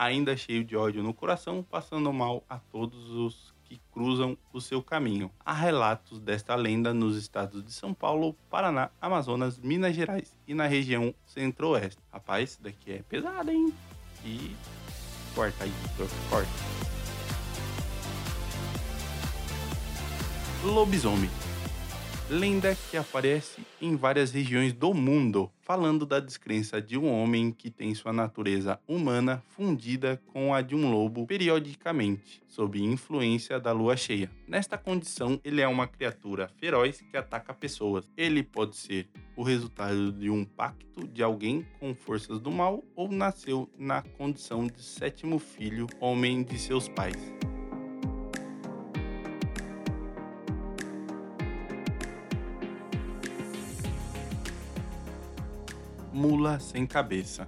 ainda 0.00 0.34
cheio 0.34 0.64
de 0.64 0.74
ódio 0.74 1.02
no 1.02 1.12
coração, 1.12 1.62
passando 1.62 2.10
mal 2.10 2.42
a 2.48 2.56
todos 2.56 3.10
os 3.10 3.54
que 3.64 3.78
cruzam 3.92 4.36
o 4.50 4.58
seu 4.58 4.82
caminho. 4.82 5.30
Há 5.44 5.52
relatos 5.52 6.18
desta 6.18 6.54
lenda 6.54 6.94
nos 6.94 7.18
estados 7.18 7.62
de 7.62 7.70
São 7.70 7.92
Paulo, 7.92 8.34
Paraná, 8.48 8.88
Amazonas, 8.98 9.58
Minas 9.58 9.94
Gerais 9.94 10.34
e 10.48 10.54
na 10.54 10.66
região 10.66 11.14
centro-oeste. 11.26 12.00
Rapaz, 12.10 12.52
isso 12.52 12.62
daqui 12.62 12.92
é 12.92 13.02
pesado, 13.02 13.50
hein? 13.50 13.74
E 14.24 14.56
corta 15.34 15.64
aí, 15.64 15.72
Victor, 15.82 16.08
corta. 16.30 16.50
Lobisomem 20.64 21.30
lenda 22.30 22.76
que 22.88 22.96
aparece 22.96 23.60
em 23.82 23.96
várias 23.96 24.30
regiões 24.30 24.72
do 24.72 24.94
mundo, 24.94 25.50
falando 25.60 26.06
da 26.06 26.20
descrença 26.20 26.80
de 26.80 26.96
um 26.96 27.10
homem 27.10 27.50
que 27.50 27.70
tem 27.70 27.92
sua 27.92 28.12
natureza 28.12 28.78
humana 28.86 29.42
fundida 29.48 30.22
com 30.32 30.54
a 30.54 30.62
de 30.62 30.76
um 30.76 30.88
lobo 30.88 31.26
periodicamente, 31.26 32.40
sob 32.46 32.80
influência 32.80 33.58
da 33.58 33.72
lua 33.72 33.96
cheia. 33.96 34.30
Nesta 34.46 34.78
condição, 34.78 35.40
ele 35.42 35.60
é 35.60 35.66
uma 35.66 35.88
criatura 35.88 36.48
feroz 36.56 37.00
que 37.00 37.16
ataca 37.16 37.52
pessoas. 37.52 38.08
Ele 38.16 38.44
pode 38.44 38.76
ser 38.76 39.08
o 39.34 39.42
resultado 39.42 40.12
de 40.12 40.30
um 40.30 40.44
pacto 40.44 41.08
de 41.08 41.24
alguém 41.24 41.66
com 41.80 41.92
forças 41.96 42.38
do 42.38 42.52
mal 42.52 42.84
ou 42.94 43.10
nasceu 43.10 43.68
na 43.76 44.02
condição 44.02 44.68
de 44.68 44.80
sétimo 44.80 45.40
filho, 45.40 45.88
homem 45.98 46.44
de 46.44 46.56
seus 46.60 46.88
pais. 46.88 47.18
Mula 56.40 56.58
Sem 56.58 56.86
Cabeça. 56.86 57.46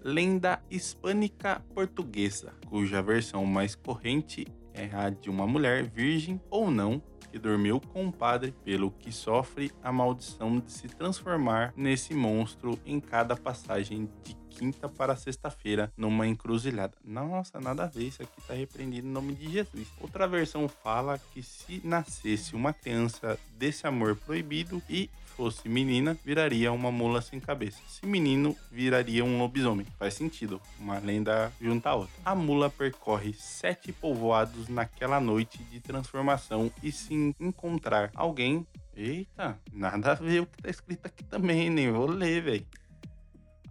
Lenda 0.00 0.62
hispânica 0.70 1.60
portuguesa, 1.74 2.52
cuja 2.66 3.02
versão 3.02 3.44
mais 3.44 3.74
corrente 3.74 4.46
é 4.72 4.88
a 4.94 5.10
de 5.10 5.28
uma 5.28 5.48
mulher 5.48 5.82
virgem 5.82 6.40
ou 6.48 6.70
não 6.70 7.02
que 7.32 7.40
dormiu 7.40 7.80
com 7.80 8.06
o 8.06 8.12
padre, 8.12 8.54
pelo 8.62 8.92
que 8.92 9.10
sofre 9.10 9.72
a 9.82 9.90
maldição 9.90 10.60
de 10.60 10.70
se 10.70 10.86
transformar 10.86 11.74
nesse 11.76 12.14
monstro 12.14 12.78
em 12.86 13.00
cada 13.00 13.34
passagem 13.34 14.08
de 14.22 14.36
quinta 14.48 14.88
para 14.88 15.16
sexta-feira 15.16 15.92
numa 15.96 16.28
encruzilhada. 16.28 16.96
Nossa, 17.04 17.60
nada 17.60 17.82
a 17.82 17.88
ver, 17.88 18.04
isso 18.04 18.22
aqui 18.22 18.38
está 18.38 18.54
repreendido 18.54 19.08
em 19.08 19.10
nome 19.10 19.34
de 19.34 19.50
Jesus. 19.50 19.88
Outra 20.00 20.28
versão 20.28 20.68
fala 20.68 21.18
que 21.18 21.42
se 21.42 21.80
nascesse 21.82 22.54
uma 22.54 22.72
criança 22.72 23.36
desse 23.58 23.88
amor 23.88 24.14
proibido 24.14 24.80
e 24.88 25.10
fosse 25.36 25.68
menina, 25.68 26.16
viraria 26.24 26.72
uma 26.72 26.90
mula 26.90 27.20
sem 27.20 27.40
cabeça. 27.40 27.80
Se 27.88 28.06
menino, 28.06 28.56
viraria 28.70 29.24
um 29.24 29.38
lobisomem. 29.38 29.86
Faz 29.98 30.14
sentido, 30.14 30.60
uma 30.78 30.98
lenda 30.98 31.52
junta 31.60 31.90
a 31.90 31.94
outra. 31.94 32.14
A 32.24 32.34
mula 32.34 32.70
percorre 32.70 33.32
sete 33.32 33.92
povoados 33.92 34.68
naquela 34.68 35.20
noite 35.20 35.62
de 35.64 35.80
transformação 35.80 36.70
e 36.82 36.92
se 36.92 37.34
encontrar 37.40 38.10
alguém 38.14 38.66
Eita, 38.96 39.58
nada 39.72 40.12
a 40.12 40.14
ver 40.14 40.42
o 40.42 40.46
que 40.46 40.62
tá 40.62 40.70
escrito 40.70 41.06
aqui 41.06 41.24
também, 41.24 41.68
nem 41.68 41.90
vou 41.90 42.06
ler, 42.06 42.40
velho. 42.40 42.66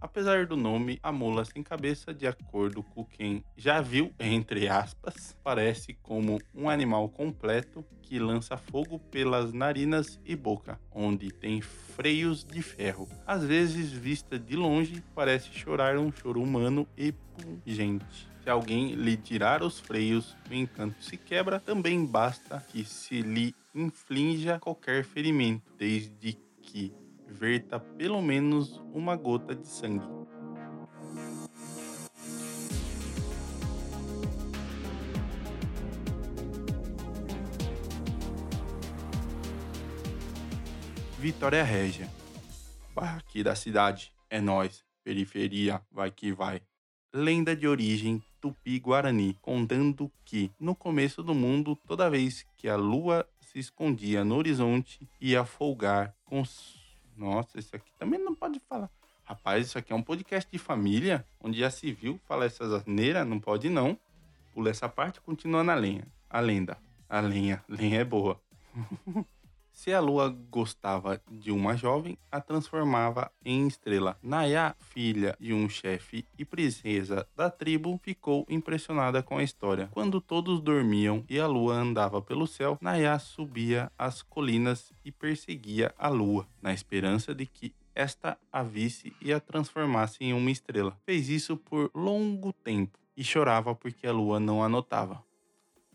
Apesar 0.04 0.44
do 0.44 0.54
nome, 0.54 0.98
a 1.02 1.10
mula 1.10 1.46
sem 1.46 1.62
cabeça, 1.62 2.12
de 2.12 2.26
acordo 2.26 2.82
com 2.82 3.06
quem 3.06 3.42
já 3.56 3.80
viu, 3.80 4.12
entre 4.20 4.68
aspas, 4.68 5.34
parece 5.42 5.94
como 5.94 6.38
um 6.54 6.68
animal 6.68 7.08
completo 7.08 7.82
que 8.02 8.18
lança 8.18 8.54
fogo 8.58 8.98
pelas 8.98 9.54
narinas 9.54 10.20
e 10.22 10.36
boca, 10.36 10.78
onde 10.92 11.30
tem 11.30 11.62
freios 11.62 12.44
de 12.44 12.60
ferro. 12.60 13.08
Às 13.26 13.46
vezes, 13.46 13.90
vista 13.92 14.38
de 14.38 14.54
longe, 14.54 15.02
parece 15.14 15.48
chorar 15.54 15.96
um 15.96 16.12
choro 16.12 16.42
humano 16.42 16.86
e 16.98 17.10
pungente. 17.10 18.28
Se 18.42 18.50
alguém 18.50 18.92
lhe 18.92 19.16
tirar 19.16 19.62
os 19.62 19.80
freios, 19.80 20.36
o 20.50 20.52
encanto 20.52 21.02
se 21.02 21.16
quebra, 21.16 21.58
também 21.58 22.04
basta 22.04 22.62
que 22.68 22.84
se 22.84 23.22
lhe 23.22 23.54
inflinja 23.74 24.60
qualquer 24.60 25.02
ferimento, 25.02 25.72
desde 25.78 26.34
que 26.60 26.92
verta 27.26 27.78
pelo 27.78 28.20
menos 28.22 28.82
uma 28.92 29.16
gota 29.16 29.54
de 29.54 29.66
sangue. 29.66 30.06
Vitória 41.18 41.64
Régia. 41.64 42.06
Bairro 42.94 43.18
aqui 43.18 43.42
da 43.42 43.54
cidade. 43.54 44.12
É 44.28 44.40
nós. 44.42 44.84
Periferia. 45.02 45.80
Vai 45.90 46.10
que 46.10 46.32
vai. 46.32 46.60
Lenda 47.14 47.56
de 47.56 47.66
origem 47.66 48.22
tupi-guarani, 48.42 49.38
contando 49.40 50.12
que 50.22 50.50
no 50.60 50.74
começo 50.74 51.22
do 51.22 51.34
mundo, 51.34 51.78
toda 51.86 52.10
vez 52.10 52.46
que 52.58 52.68
a 52.68 52.76
lua 52.76 53.26
se 53.40 53.58
escondia 53.58 54.22
no 54.22 54.36
horizonte, 54.36 55.08
ia 55.18 55.46
folgar 55.46 56.14
com 56.26 56.44
nossa, 57.16 57.58
isso 57.58 57.74
aqui 57.74 57.90
também 57.98 58.18
não 58.18 58.34
pode 58.34 58.60
falar. 58.68 58.90
Rapaz, 59.24 59.66
isso 59.66 59.78
aqui 59.78 59.92
é 59.92 59.96
um 59.96 60.02
podcast 60.02 60.50
de 60.50 60.58
família, 60.58 61.26
onde 61.40 61.58
já 61.58 61.70
se 61.70 61.90
viu 61.92 62.20
falar 62.26 62.44
essas 62.44 62.72
asneiras, 62.72 63.26
não 63.26 63.40
pode 63.40 63.70
não. 63.70 63.98
Pula 64.52 64.70
essa 64.70 64.88
parte, 64.88 65.20
continua 65.20 65.64
na 65.64 65.74
lenha. 65.74 66.06
A 66.28 66.40
lenda. 66.40 66.76
A 67.08 67.20
lenha. 67.20 67.64
Lenha 67.68 68.00
é 68.00 68.04
boa. 68.04 68.40
Se 69.74 69.92
a 69.92 70.00
lua 70.00 70.28
gostava 70.50 71.20
de 71.28 71.50
uma 71.50 71.76
jovem, 71.76 72.16
a 72.30 72.40
transformava 72.40 73.30
em 73.44 73.66
estrela. 73.66 74.16
Naya, 74.22 74.74
filha 74.78 75.36
de 75.38 75.52
um 75.52 75.68
chefe 75.68 76.24
e 76.38 76.44
princesa 76.44 77.26
da 77.36 77.50
tribo, 77.50 78.00
ficou 78.00 78.46
impressionada 78.48 79.20
com 79.20 79.36
a 79.36 79.42
história. 79.42 79.88
Quando 79.90 80.20
todos 80.20 80.60
dormiam 80.60 81.24
e 81.28 81.40
a 81.40 81.46
lua 81.48 81.74
andava 81.74 82.22
pelo 82.22 82.46
céu, 82.46 82.78
Naya 82.80 83.18
subia 83.18 83.90
as 83.98 84.22
colinas 84.22 84.92
e 85.04 85.10
perseguia 85.10 85.92
a 85.98 86.08
lua, 86.08 86.46
na 86.62 86.72
esperança 86.72 87.34
de 87.34 87.44
que 87.44 87.74
esta 87.94 88.38
a 88.52 88.62
visse 88.62 89.12
e 89.20 89.32
a 89.32 89.40
transformasse 89.40 90.18
em 90.20 90.32
uma 90.32 90.52
estrela. 90.52 90.96
Fez 91.04 91.28
isso 91.28 91.56
por 91.56 91.90
longo 91.92 92.52
tempo 92.52 92.96
e 93.16 93.24
chorava 93.24 93.74
porque 93.74 94.06
a 94.06 94.12
lua 94.12 94.38
não 94.38 94.62
a 94.62 94.68
notava. 94.68 95.22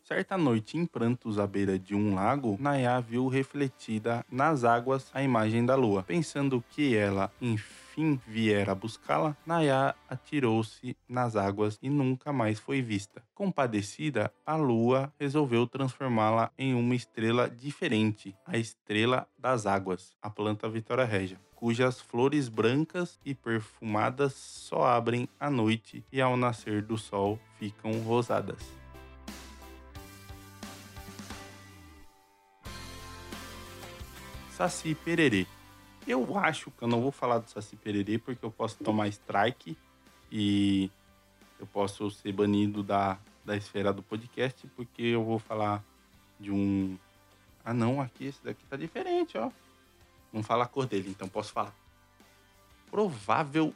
Certa 0.10 0.36
noite, 0.40 0.76
em 0.76 0.88
prantos 0.88 1.38
à 1.38 1.46
beira 1.46 1.78
de 1.78 1.94
um 1.94 2.16
lago, 2.16 2.58
Naya 2.60 3.00
viu 3.00 3.28
refletida 3.28 4.26
nas 4.28 4.64
águas 4.64 5.08
a 5.14 5.22
imagem 5.22 5.64
da 5.64 5.76
lua. 5.76 6.02
Pensando 6.02 6.64
que 6.72 6.98
ela, 6.98 7.32
enfim, 7.40 8.20
viera 8.28 8.74
buscá-la, 8.74 9.38
Naya 9.46 9.94
atirou-se 10.10 10.98
nas 11.08 11.36
águas 11.36 11.78
e 11.80 11.92
nunca 11.92 12.34
mais 12.34 12.60
foi 12.60 12.82
vista. 12.82 13.22
Compadecida, 13.36 14.34
a 14.44 14.56
lua 14.56 15.14
resolveu 15.20 15.68
transformá-la 15.68 16.52
em 16.58 16.74
uma 16.74 16.96
estrela 16.96 17.48
diferente, 17.48 18.36
a 18.48 18.58
estrela 18.58 19.28
das 19.38 19.68
águas, 19.68 20.16
a 20.20 20.28
planta 20.32 20.68
Vitória 20.68 21.06
Regia 21.06 21.40
cujas 21.56 22.00
flores 22.00 22.48
brancas 22.48 23.20
e 23.26 23.36
perfumadas 23.36 24.32
só 24.34 24.86
abrem 24.86 25.28
à 25.38 25.50
noite 25.50 26.06
e 26.10 26.22
ao 26.22 26.38
nascer 26.38 26.82
do 26.82 26.98
sol 26.98 27.38
ficam 27.60 27.92
rosadas. 28.00 28.79
Saci 34.60 34.94
Pererê. 34.94 35.48
Eu 36.06 36.38
acho 36.38 36.70
que 36.72 36.84
eu 36.84 36.88
não 36.90 37.02
vou 37.02 37.14
falar 37.14 37.38
do 37.38 37.50
Saci 37.50 37.78
Pererê 37.78 38.18
porque 38.18 38.44
eu 38.44 38.52
posso 38.52 38.76
tomar 38.84 39.08
strike 39.08 39.78
e 40.30 40.92
eu 41.58 41.66
posso 41.66 42.12
ser 42.12 42.34
banido 42.34 42.84
da, 42.84 43.18
da 43.46 43.56
esfera 43.56 43.94
do 43.94 44.04
podcast 44.04 44.68
porque 44.76 45.02
eu 45.02 45.24
vou 45.24 45.40
falar 45.40 45.82
de 46.38 46.52
um. 46.52 46.98
Ah, 47.64 47.74
não, 47.74 48.02
aqui, 48.02 48.26
esse 48.26 48.44
daqui 48.44 48.66
tá 48.66 48.76
diferente, 48.76 49.38
ó. 49.38 49.50
Não 50.34 50.44
fala 50.44 50.66
a 50.66 50.68
cor 50.68 50.86
dele, 50.86 51.10
então 51.10 51.30
posso 51.30 51.54
falar. 51.54 51.74
Provável 52.92 53.74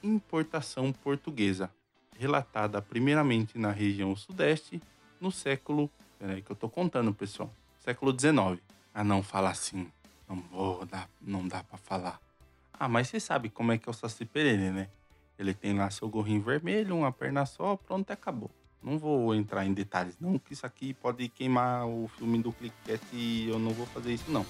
importação 0.00 0.92
portuguesa, 0.92 1.72
relatada 2.16 2.80
primeiramente 2.80 3.58
na 3.58 3.72
região 3.72 4.14
sudeste 4.14 4.80
no 5.20 5.32
século. 5.32 5.90
Peraí, 6.20 6.40
que 6.40 6.52
eu 6.52 6.56
tô 6.56 6.68
contando, 6.68 7.12
pessoal. 7.12 7.52
Século 7.80 8.12
XIX. 8.12 8.62
Ah, 8.94 9.02
não, 9.02 9.24
fala 9.24 9.50
assim. 9.50 9.90
Não 10.30 10.40
vou 10.42 10.86
dar, 10.86 11.10
não 11.20 11.48
dá 11.48 11.64
para 11.64 11.76
falar. 11.76 12.20
Ah, 12.72 12.88
mas 12.88 13.08
você 13.08 13.18
sabe 13.18 13.50
como 13.50 13.72
é 13.72 13.78
que 13.78 13.88
é 13.88 13.90
o 13.90 13.92
Saci 13.92 14.24
Pererê, 14.24 14.70
né? 14.70 14.88
Ele 15.36 15.52
tem 15.52 15.76
lá 15.76 15.90
seu 15.90 16.08
gorrinho 16.08 16.40
vermelho, 16.40 16.96
uma 16.96 17.10
perna 17.10 17.44
só, 17.44 17.74
pronto, 17.74 18.08
acabou. 18.12 18.48
Não 18.80 18.96
vou 18.96 19.34
entrar 19.34 19.66
em 19.66 19.74
detalhes, 19.74 20.16
não, 20.20 20.38
que 20.38 20.52
isso 20.52 20.64
aqui 20.64 20.94
pode 20.94 21.28
queimar 21.28 21.84
o 21.88 22.06
filme 22.16 22.40
do 22.40 22.52
Clickcast 22.52 23.04
e 23.12 23.48
eu 23.48 23.58
não 23.58 23.72
vou 23.72 23.86
fazer 23.86 24.14
isso, 24.14 24.30
não. 24.30 24.46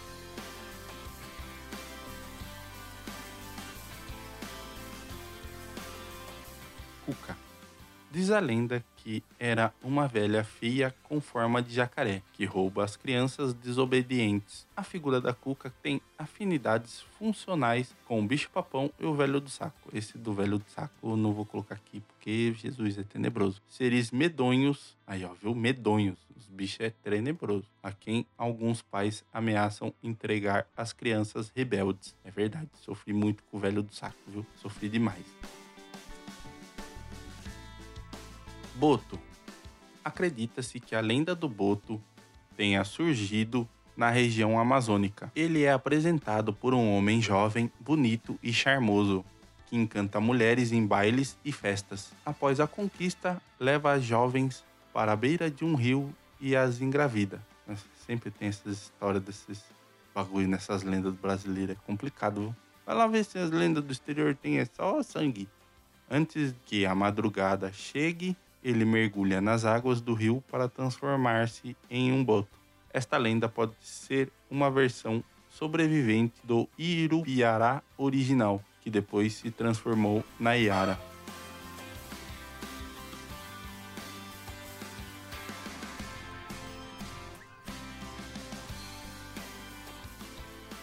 Diz 8.20 8.30
a 8.30 8.38
lenda 8.38 8.85
que 8.98 9.24
era 9.38 9.72
uma 9.83 10.06
velha 10.06 10.44
feia 10.44 10.94
com 11.04 11.22
forma 11.22 11.62
de 11.62 11.72
jacaré, 11.72 12.22
que 12.35 12.44
rouba 12.44 12.85
as 12.85 12.94
crianças 12.94 13.54
desobedientes. 13.54 14.66
A 14.76 14.83
figura 14.83 15.22
da 15.22 15.33
Cuca 15.33 15.72
tem 15.83 16.02
afinidades 16.18 17.00
funcionais 17.18 17.96
com 18.04 18.20
o 18.20 18.26
bicho-papão 18.26 18.90
e 19.00 19.06
o 19.06 19.14
velho 19.14 19.40
do 19.40 19.48
saco. 19.48 19.88
Esse 19.94 20.18
do 20.18 20.35
velho 20.35 20.59
do 20.59 20.64
saco 20.68 20.92
eu 21.02 21.16
não 21.16 21.33
vou 21.33 21.46
colocar 21.46 21.76
aqui 21.76 22.00
porque 22.00 22.52
Jesus 22.59 22.98
é 22.98 23.02
tenebroso. 23.04 23.62
Seres 23.66 24.11
medonhos, 24.11 24.94
aí 25.06 25.24
ó, 25.24 25.33
viu? 25.33 25.54
Medonhos. 25.54 26.18
Os 26.37 26.46
bichos 26.46 26.80
é 26.80 26.90
tenebroso. 26.90 27.64
A 27.83 27.92
quem 27.92 28.26
alguns 28.37 28.83
pais 28.83 29.24
ameaçam 29.33 29.94
entregar 30.02 30.66
as 30.76 30.92
crianças 30.92 31.50
rebeldes. 31.56 32.14
É 32.22 32.30
verdade, 32.30 32.68
sofri 32.83 33.14
muito 33.14 33.42
com 33.44 33.56
o 33.56 33.61
velho 33.61 33.83
do 33.83 33.94
saco, 33.94 34.18
viu? 34.26 34.44
Sofri 34.56 34.90
demais. 34.90 35.24
Boto. 38.74 39.18
Acredita-se 40.04 40.80
que 40.80 40.94
a 40.94 41.00
lenda 41.00 41.35
do 41.35 41.48
Boto 41.48 42.00
tenha 42.56 42.85
surgido 42.85 43.68
na 43.96 44.11
região 44.11 44.59
amazônica. 44.59 45.30
Ele 45.37 45.64
é 45.64 45.72
apresentado 45.72 46.52
por 46.52 46.72
um 46.72 46.94
homem 46.94 47.20
jovem, 47.20 47.70
bonito 47.78 48.38
e 48.42 48.52
charmoso, 48.52 49.24
que 49.66 49.76
encanta 49.76 50.20
mulheres 50.20 50.72
em 50.72 50.87
bailes 50.87 51.38
e 51.44 51.52
festas. 51.52 52.12
Após 52.24 52.61
a 52.61 52.66
conquista, 52.66 53.40
leva 53.59 53.92
as 53.92 54.02
jovens 54.02 54.64
para 54.92 55.12
a 55.12 55.16
beira 55.16 55.50
de 55.50 55.64
um 55.64 55.74
rio 55.74 56.14
e 56.40 56.56
as 56.56 56.80
engravida. 56.80 57.40
Sempre 58.06 58.30
tem 58.30 58.48
essas 58.48 58.85
histórias 58.85 59.22
desses 59.22 59.62
bagulho 60.14 60.48
nessas 60.48 60.83
lendas 60.83 61.14
brasileiras. 61.14 61.76
É 61.76 61.87
complicado? 61.87 62.54
Vai 62.85 62.96
lá 62.96 63.06
ver 63.06 63.24
se 63.24 63.38
as 63.38 63.50
lendas 63.50 63.85
do 63.85 63.92
exterior 63.92 64.35
tem 64.35 64.59
é 64.59 64.64
só 64.64 65.02
sangue. 65.02 65.48
Antes 66.11 66.54
que 66.66 66.85
a 66.85 66.94
madrugada 66.94 67.72
chegue, 67.72 68.37
ele 68.62 68.85
mergulha 68.85 69.40
nas 69.40 69.64
águas 69.64 70.01
do 70.01 70.14
rio 70.14 70.42
para 70.51 70.68
transformar-se 70.68 71.77
em 71.88 72.12
um 72.12 72.25
boto. 72.25 72.59
Esta 72.92 73.16
lenda 73.16 73.49
pode 73.49 73.73
ser 73.81 74.31
uma 74.51 74.70
versão 74.70 75.23
sobrevivente 75.49 76.35
do 76.44 76.68
Irupiará 76.79 77.83
original, 77.96 78.62
que 78.81 78.90
depois 78.90 79.35
se 79.35 79.51
transformou 79.51 80.25
na 80.38 80.55
Iara. 80.55 80.99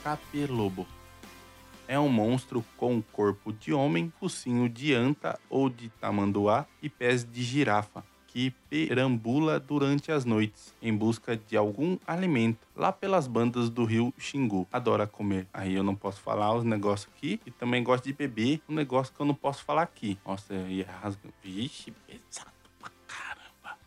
Capelobo 0.04 0.88
é 1.88 1.97
um 2.00 2.10
monstro 2.10 2.63
com 2.76 3.02
corpo 3.02 3.54
de 3.54 3.73
homem, 3.73 4.12
focinho 4.19 4.67
de 4.67 4.93
anta 4.93 5.39
ou 5.50 5.69
de 5.69 5.89
tamanduá 6.02 6.65
e 6.82 6.89
pés 6.89 7.23
de 7.23 7.41
girafa, 7.41 8.04
que 8.28 8.52
perambula 8.69 9.60
durante 9.60 10.12
as 10.12 10.26
noites 10.26 10.76
em 10.82 10.93
busca 10.93 11.38
de 11.38 11.56
algum 11.56 11.97
alimento 12.06 12.67
lá 12.76 12.91
pelas 12.91 13.26
bandas 13.26 13.69
do 13.69 13.86
rio 13.86 14.13
Xingu. 14.17 14.67
Adora 14.71 15.08
comer. 15.08 15.47
Aí 15.54 15.73
eu 15.73 15.84
não 15.84 15.95
posso 15.95 16.19
falar 16.19 16.54
os 16.54 16.63
negócios 16.63 17.10
aqui 17.15 17.39
e 17.45 17.52
também 17.52 17.82
gosta 17.82 18.06
de 18.06 18.13
beber 18.13 18.62
um 18.67 18.76
negócio 18.76 19.13
que 19.13 19.19
eu 19.19 19.26
não 19.26 19.34
posso 19.34 19.63
falar 19.63 19.84
aqui. 19.84 20.19
Nossa, 20.26 20.54
ia 20.54 20.86
rasgar. 21.02 21.32
Vixe, 21.41 21.91
pesado 22.06 22.52
pra 22.80 22.91
caramba. 23.08 23.80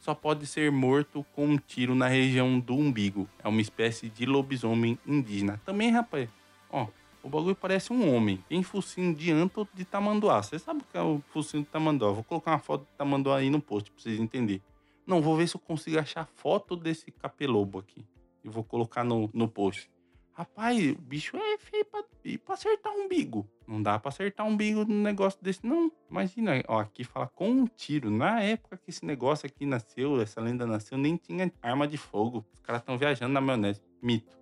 só 0.00 0.14
pode 0.14 0.46
ser 0.46 0.70
morto 0.70 1.26
com 1.34 1.46
um 1.46 1.58
tiro 1.58 1.94
na 1.94 2.06
região 2.06 2.60
do 2.60 2.74
umbigo. 2.74 3.28
É 3.42 3.48
uma 3.48 3.60
espécie 3.60 4.08
de 4.08 4.24
lobisomem 4.24 4.96
indígena. 5.04 5.60
Também, 5.66 5.90
rapaz, 5.90 6.28
ó, 6.70 6.86
o 7.26 7.28
bagulho 7.28 7.56
parece 7.56 7.92
um 7.92 8.14
homem. 8.14 8.42
Tem 8.48 8.62
focinho 8.62 9.12
de 9.12 9.32
anta 9.32 9.66
de 9.74 9.84
tamanduá. 9.84 10.40
Você 10.40 10.60
sabe 10.60 10.80
o 10.80 10.84
que 10.84 10.96
é 10.96 11.02
o 11.02 11.20
focinho 11.32 11.64
de 11.64 11.68
tamanduá? 11.68 12.12
Vou 12.12 12.22
colocar 12.22 12.52
uma 12.52 12.60
foto 12.60 12.82
de 12.82 12.92
tamanduá 12.96 13.38
aí 13.38 13.50
no 13.50 13.60
post 13.60 13.90
pra 13.90 14.00
vocês 14.00 14.20
entenderem. 14.20 14.62
Não, 15.04 15.20
vou 15.20 15.36
ver 15.36 15.48
se 15.48 15.56
eu 15.56 15.60
consigo 15.60 15.98
achar 15.98 16.24
foto 16.24 16.76
desse 16.76 17.10
capelobo 17.10 17.80
aqui. 17.80 18.06
E 18.44 18.48
vou 18.48 18.62
colocar 18.62 19.02
no, 19.02 19.28
no 19.34 19.48
post. 19.48 19.90
Rapaz, 20.32 20.92
o 20.92 20.94
bicho 21.00 21.36
é 21.36 21.58
feio 21.58 21.84
pra, 21.86 22.04
pra 22.44 22.54
acertar 22.54 22.92
um 22.92 23.06
umbigo. 23.06 23.48
Não 23.66 23.82
dá 23.82 23.98
pra 23.98 24.10
acertar 24.10 24.46
um 24.46 24.50
umbigo 24.50 24.84
num 24.84 25.02
negócio 25.02 25.42
desse, 25.42 25.66
não. 25.66 25.90
Imagina, 26.08 26.62
ó, 26.68 26.78
aqui 26.78 27.02
fala 27.02 27.26
com 27.26 27.50
um 27.50 27.66
tiro. 27.66 28.08
Na 28.08 28.40
época 28.40 28.76
que 28.76 28.90
esse 28.90 29.04
negócio 29.04 29.46
aqui 29.46 29.66
nasceu, 29.66 30.20
essa 30.20 30.40
lenda 30.40 30.64
nasceu, 30.64 30.96
nem 30.96 31.16
tinha 31.16 31.50
arma 31.60 31.88
de 31.88 31.96
fogo. 31.96 32.44
Os 32.52 32.60
caras 32.60 32.82
estão 32.82 32.96
viajando 32.96 33.32
na 33.32 33.40
maionese. 33.40 33.82
Mito. 34.00 34.36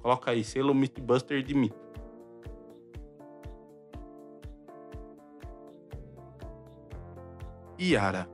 Coloca 0.00 0.30
aí, 0.30 0.44
selo 0.44 0.74
Mythbuster 0.74 1.42
de 1.42 1.54
mito. 1.54 1.82
Iara. 7.84 8.28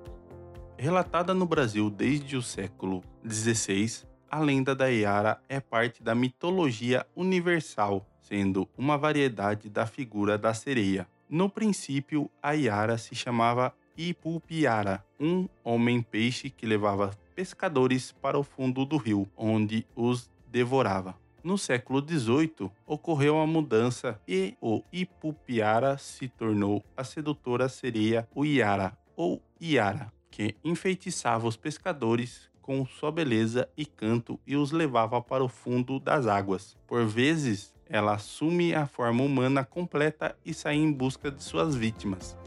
Relatada 0.77 1.33
no 1.33 1.47
Brasil 1.47 1.89
desde 1.89 2.37
o 2.37 2.43
século 2.43 3.03
XVI, 3.27 4.07
a 4.31 4.41
lenda 4.41 4.75
da 4.75 4.89
Iara 4.89 5.43
é 5.49 5.59
parte 5.59 6.03
da 6.03 6.15
mitologia 6.15 7.07
universal, 7.17 8.07
sendo 8.21 8.69
uma 8.77 8.99
variedade 8.99 9.71
da 9.71 9.87
figura 9.87 10.37
da 10.37 10.53
sereia. 10.53 11.09
No 11.31 11.49
princípio, 11.49 12.31
a 12.43 12.53
Iara 12.53 12.99
se 12.99 13.15
chamava 13.15 13.75
Ipupiara, 13.97 15.03
um 15.19 15.49
homem-peixe 15.65 16.51
que 16.51 16.67
levava 16.67 17.17
pescadores 17.35 18.13
para 18.13 18.39
o 18.39 18.45
fundo 18.45 18.85
do 18.85 18.99
rio, 18.99 19.27
onde 19.35 19.87
os 19.97 20.31
devorava. 20.47 21.17
No 21.43 21.57
século 21.57 22.07
XVIII, 22.07 22.71
ocorreu 22.87 23.37
uma 23.37 23.47
mudança 23.47 24.21
e 24.29 24.55
o 24.61 24.83
Ipupiara 24.93 25.97
se 25.97 26.29
tornou 26.29 26.85
a 26.95 27.03
sedutora 27.03 27.67
sereia 27.71 28.29
Uiara 28.37 28.95
ou 29.18 29.42
Iara, 29.61 30.12
que 30.31 30.54
enfeitiçava 30.62 31.48
os 31.48 31.57
pescadores 31.57 32.48
com 32.62 32.87
sua 32.87 33.11
beleza 33.11 33.68
e 33.76 33.85
canto 33.85 34.38
e 34.46 34.54
os 34.54 34.70
levava 34.70 35.20
para 35.20 35.42
o 35.42 35.48
fundo 35.48 35.98
das 35.98 36.28
águas. 36.28 36.76
Por 36.87 37.04
vezes, 37.04 37.74
ela 37.88 38.14
assume 38.14 38.76
a 38.76 38.87
forma 38.87 39.24
humana 39.24 39.64
completa 39.64 40.38
e 40.46 40.54
sai 40.54 40.76
em 40.76 40.92
busca 40.92 41.33
de 41.33 41.42
suas 41.42 41.74
vítimas. 41.74 42.38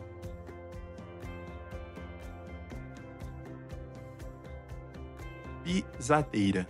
Pisadeira. 5.62 6.65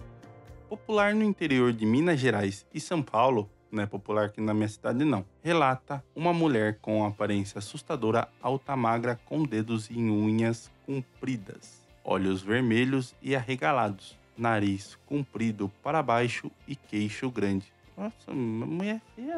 Popular 0.68 1.14
no 1.14 1.24
interior 1.24 1.72
de 1.72 1.86
Minas 1.86 2.20
Gerais 2.20 2.66
e 2.74 2.80
São 2.80 3.04
Paulo, 3.04 3.48
não 3.74 3.84
é 3.84 3.86
popular 3.86 4.26
aqui 4.26 4.42
na 4.42 4.54
minha 4.54 4.68
cidade 4.68 5.04
não, 5.04 5.26
relata 5.44 6.04
uma 6.16 6.34
mulher 6.34 6.78
com 6.82 7.06
aparência 7.06 7.60
assustadora, 7.60 8.28
alta 8.42 8.76
magra, 8.76 9.20
com 9.26 9.44
dedos 9.44 9.90
e 9.90 9.98
unhas 9.98 10.72
compridas 10.86 11.82
olhos 12.04 12.42
vermelhos 12.42 13.16
e 13.22 13.36
arregalados, 13.36 14.18
nariz 14.38 14.98
comprido 15.06 15.72
para 15.84 16.02
baixo 16.02 16.52
e 16.68 16.76
queixo 16.76 17.30
grande. 17.30 17.72
Nossa, 17.98 18.32
uma 18.32 18.66
mulher 18.66 19.02
feia, 19.16 19.38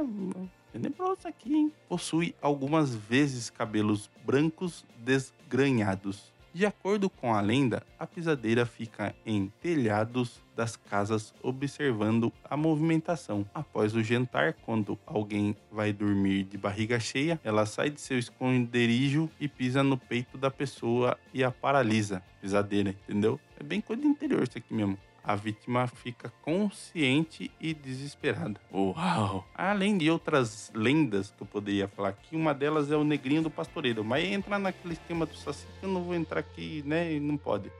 tenebrosa 0.71 1.27
aqui, 1.27 1.53
hein? 1.53 1.73
Possui 1.89 2.35
algumas 2.41 2.95
vezes 2.95 3.49
cabelos 3.49 4.09
brancos 4.25 4.85
desgranhados. 4.97 6.31
De 6.53 6.67
acordo 6.67 7.09
com 7.09 7.33
a 7.33 7.41
lenda, 7.41 7.81
a 7.97 8.05
pisadeira 8.05 8.63
fica 8.63 9.15
em 9.25 9.51
telhados 9.59 10.39
das 10.55 10.75
casas 10.75 11.33
observando 11.41 12.31
a 12.43 12.55
movimentação. 12.55 13.43
Após 13.55 13.95
o 13.95 14.03
jantar, 14.03 14.53
quando 14.63 14.95
alguém 15.07 15.57
vai 15.71 15.91
dormir 15.91 16.43
de 16.43 16.55
barriga 16.55 16.99
cheia, 16.99 17.39
ela 17.43 17.65
sai 17.65 17.89
de 17.89 17.99
seu 17.99 18.19
esconderijo 18.19 19.27
e 19.39 19.47
pisa 19.47 19.81
no 19.81 19.97
peito 19.97 20.37
da 20.37 20.51
pessoa 20.51 21.17
e 21.33 21.43
a 21.43 21.49
paralisa. 21.49 22.21
Pisadeira, 22.39 22.91
entendeu? 22.91 23.39
É 23.59 23.63
bem 23.63 23.81
coisa 23.81 24.03
do 24.03 24.07
interior 24.07 24.43
isso 24.43 24.59
aqui 24.59 24.75
mesmo 24.75 24.95
a 25.23 25.35
vítima 25.35 25.87
fica 25.87 26.29
consciente 26.41 27.49
e 27.59 27.73
desesperada. 27.73 28.59
Uau! 28.73 29.47
Além 29.55 29.97
de 29.97 30.11
outras 30.11 30.69
lendas 30.75 31.31
que 31.31 31.41
eu 31.41 31.47
poderia 31.47 31.87
falar 31.87 32.09
aqui, 32.09 32.35
uma 32.35 32.53
delas 32.53 32.91
é 32.91 32.97
o 32.97 33.03
Negrinho 33.03 33.41
do 33.41 33.49
Pastoreiro, 33.49 34.03
mas 34.03 34.25
entrar 34.25 34.59
naquele 34.59 34.95
esquema 34.95 35.25
do 35.25 35.35
Saci 35.35 35.65
eu 35.81 35.87
não 35.87 36.03
vou 36.03 36.13
entrar 36.13 36.41
aqui, 36.41 36.83
né? 36.85 37.17
Não 37.19 37.37
pode. 37.37 37.71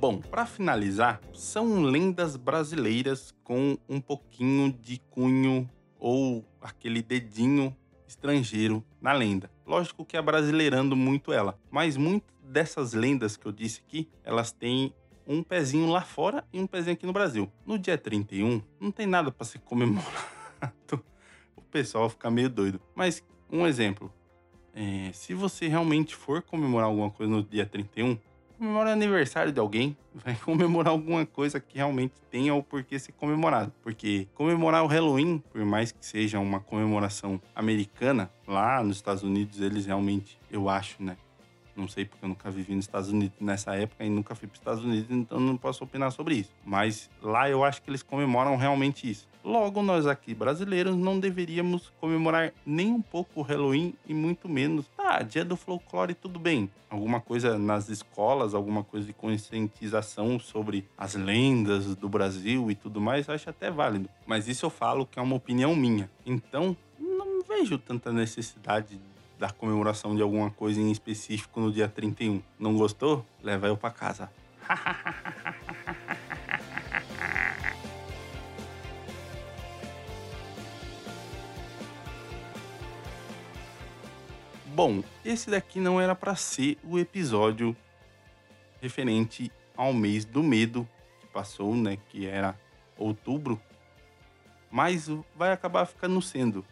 Bom, 0.00 0.18
para 0.18 0.46
finalizar, 0.46 1.20
são 1.34 1.82
lendas 1.82 2.34
brasileiras 2.34 3.34
com 3.44 3.76
um 3.86 4.00
pouquinho 4.00 4.72
de 4.72 4.98
cunho 5.10 5.68
ou 5.98 6.42
aquele 6.60 7.02
dedinho 7.02 7.76
estrangeiro 8.08 8.82
na 9.00 9.12
lenda. 9.12 9.50
Lógico 9.70 10.04
que 10.04 10.16
é 10.16 10.20
brasileirando 10.20 10.96
muito 10.96 11.32
ela, 11.32 11.56
mas 11.70 11.96
muitas 11.96 12.28
dessas 12.42 12.92
lendas 12.92 13.36
que 13.36 13.46
eu 13.46 13.52
disse 13.52 13.80
aqui, 13.86 14.08
elas 14.24 14.50
têm 14.50 14.92
um 15.24 15.44
pezinho 15.44 15.88
lá 15.88 16.00
fora 16.00 16.44
e 16.52 16.58
um 16.58 16.66
pezinho 16.66 16.94
aqui 16.94 17.06
no 17.06 17.12
Brasil. 17.12 17.48
No 17.64 17.78
dia 17.78 17.96
31, 17.96 18.60
não 18.80 18.90
tem 18.90 19.06
nada 19.06 19.30
para 19.30 19.46
ser 19.46 19.60
comemorado. 19.60 20.10
o 21.56 21.62
pessoal 21.70 22.10
fica 22.10 22.28
meio 22.32 22.50
doido. 22.50 22.80
Mas, 22.96 23.22
um 23.48 23.64
exemplo. 23.64 24.12
É, 24.74 25.12
se 25.12 25.34
você 25.34 25.68
realmente 25.68 26.16
for 26.16 26.42
comemorar 26.42 26.88
alguma 26.88 27.12
coisa 27.12 27.30
no 27.30 27.40
dia 27.40 27.64
31, 27.64 28.18
comemora 28.60 28.92
aniversário 28.92 29.50
de 29.52 29.58
alguém, 29.58 29.96
vai 30.14 30.36
comemorar 30.36 30.92
alguma 30.92 31.24
coisa 31.24 31.58
que 31.58 31.78
realmente 31.78 32.12
tenha 32.30 32.54
o 32.54 32.62
porquê 32.62 32.98
ser 32.98 33.12
comemorado. 33.12 33.72
Porque 33.82 34.28
comemorar 34.34 34.84
o 34.84 34.86
Halloween, 34.86 35.42
por 35.50 35.64
mais 35.64 35.90
que 35.90 36.04
seja 36.04 36.38
uma 36.38 36.60
comemoração 36.60 37.40
americana, 37.56 38.30
lá 38.46 38.82
nos 38.84 38.96
Estados 38.96 39.22
Unidos 39.22 39.60
eles 39.62 39.86
realmente, 39.86 40.38
eu 40.50 40.68
acho, 40.68 41.02
né? 41.02 41.16
Não 41.74 41.88
sei 41.88 42.04
porque 42.04 42.22
eu 42.22 42.28
nunca 42.28 42.50
vivi 42.50 42.74
nos 42.74 42.84
Estados 42.84 43.08
Unidos 43.08 43.38
nessa 43.40 43.74
época 43.74 44.04
e 44.04 44.10
nunca 44.10 44.34
fui 44.34 44.46
para 44.46 44.54
os 44.54 44.60
Estados 44.60 44.84
Unidos, 44.84 45.10
então 45.10 45.40
não 45.40 45.56
posso 45.56 45.82
opinar 45.82 46.12
sobre 46.12 46.34
isso. 46.34 46.52
Mas 46.62 47.08
lá 47.22 47.48
eu 47.48 47.64
acho 47.64 47.80
que 47.80 47.88
eles 47.88 48.02
comemoram 48.02 48.56
realmente 48.56 49.08
isso. 49.08 49.26
Logo, 49.42 49.80
nós 49.80 50.06
aqui 50.06 50.34
brasileiros 50.34 50.94
não 50.94 51.18
deveríamos 51.18 51.90
comemorar 51.98 52.52
nem 52.66 52.92
um 52.92 53.00
pouco 53.00 53.40
o 53.40 53.42
Halloween 53.42 53.94
e 54.06 54.12
muito 54.12 54.46
menos. 54.46 54.84
Tá, 55.10 55.22
dia 55.22 55.44
do 55.44 55.56
folclore, 55.56 56.14
tudo 56.14 56.38
bem. 56.38 56.70
Alguma 56.88 57.20
coisa 57.20 57.58
nas 57.58 57.88
escolas, 57.88 58.54
alguma 58.54 58.84
coisa 58.84 59.08
de 59.08 59.12
conscientização 59.12 60.38
sobre 60.38 60.88
as 60.96 61.16
lendas 61.16 61.96
do 61.96 62.08
Brasil 62.08 62.70
e 62.70 62.76
tudo 62.76 63.00
mais, 63.00 63.28
acho 63.28 63.50
até 63.50 63.72
válido. 63.72 64.08
Mas 64.24 64.46
isso 64.46 64.66
eu 64.66 64.70
falo 64.70 65.04
que 65.04 65.18
é 65.18 65.22
uma 65.22 65.34
opinião 65.34 65.74
minha. 65.74 66.08
Então, 66.24 66.76
não 66.96 67.42
vejo 67.42 67.76
tanta 67.76 68.12
necessidade 68.12 69.00
da 69.36 69.50
comemoração 69.50 70.14
de 70.14 70.22
alguma 70.22 70.48
coisa 70.48 70.80
em 70.80 70.92
específico 70.92 71.58
no 71.58 71.72
dia 71.72 71.88
31. 71.88 72.40
Não 72.56 72.76
gostou? 72.76 73.26
Leva 73.42 73.66
eu 73.66 73.76
para 73.76 73.90
casa. 73.90 74.30
Bom, 84.82 85.04
esse 85.22 85.50
daqui 85.50 85.78
não 85.78 86.00
era 86.00 86.14
para 86.14 86.34
ser 86.34 86.78
o 86.82 86.98
episódio 86.98 87.76
referente 88.80 89.52
ao 89.76 89.92
mês 89.92 90.24
do 90.24 90.42
medo 90.42 90.88
que 91.20 91.26
passou, 91.26 91.76
né, 91.76 91.98
que 92.08 92.26
era 92.26 92.58
outubro, 92.96 93.60
mas 94.70 95.06
vai 95.36 95.52
acabar 95.52 95.84
ficando 95.84 96.22
sendo. 96.22 96.64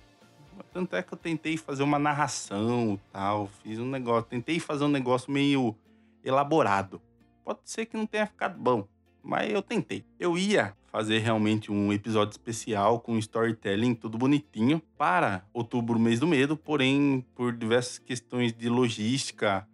Tanto 0.72 0.96
é 0.96 1.02
que 1.02 1.12
eu 1.12 1.18
tentei 1.18 1.58
fazer 1.58 1.82
uma 1.82 1.98
narração 1.98 2.98
tal, 3.12 3.46
fiz 3.62 3.78
um 3.78 3.90
negócio, 3.90 4.22
tentei 4.22 4.58
fazer 4.58 4.84
um 4.84 4.88
negócio 4.88 5.30
meio 5.30 5.76
elaborado. 6.24 7.02
Pode 7.44 7.60
ser 7.64 7.84
que 7.84 7.98
não 7.98 8.06
tenha 8.06 8.26
ficado 8.26 8.58
bom, 8.58 8.88
mas 9.28 9.52
eu 9.52 9.60
tentei. 9.60 10.02
Eu 10.18 10.38
ia 10.38 10.72
fazer 10.86 11.18
realmente 11.18 11.70
um 11.70 11.92
episódio 11.92 12.30
especial 12.30 12.98
com 12.98 13.18
storytelling 13.18 13.94
tudo 13.94 14.16
bonitinho 14.16 14.80
para 14.96 15.44
outubro, 15.52 15.98
mês 15.98 16.18
do 16.18 16.26
medo, 16.26 16.56
porém 16.56 17.22
por 17.34 17.52
diversas 17.52 17.98
questões 17.98 18.54
de 18.54 18.70
logística, 18.70 19.68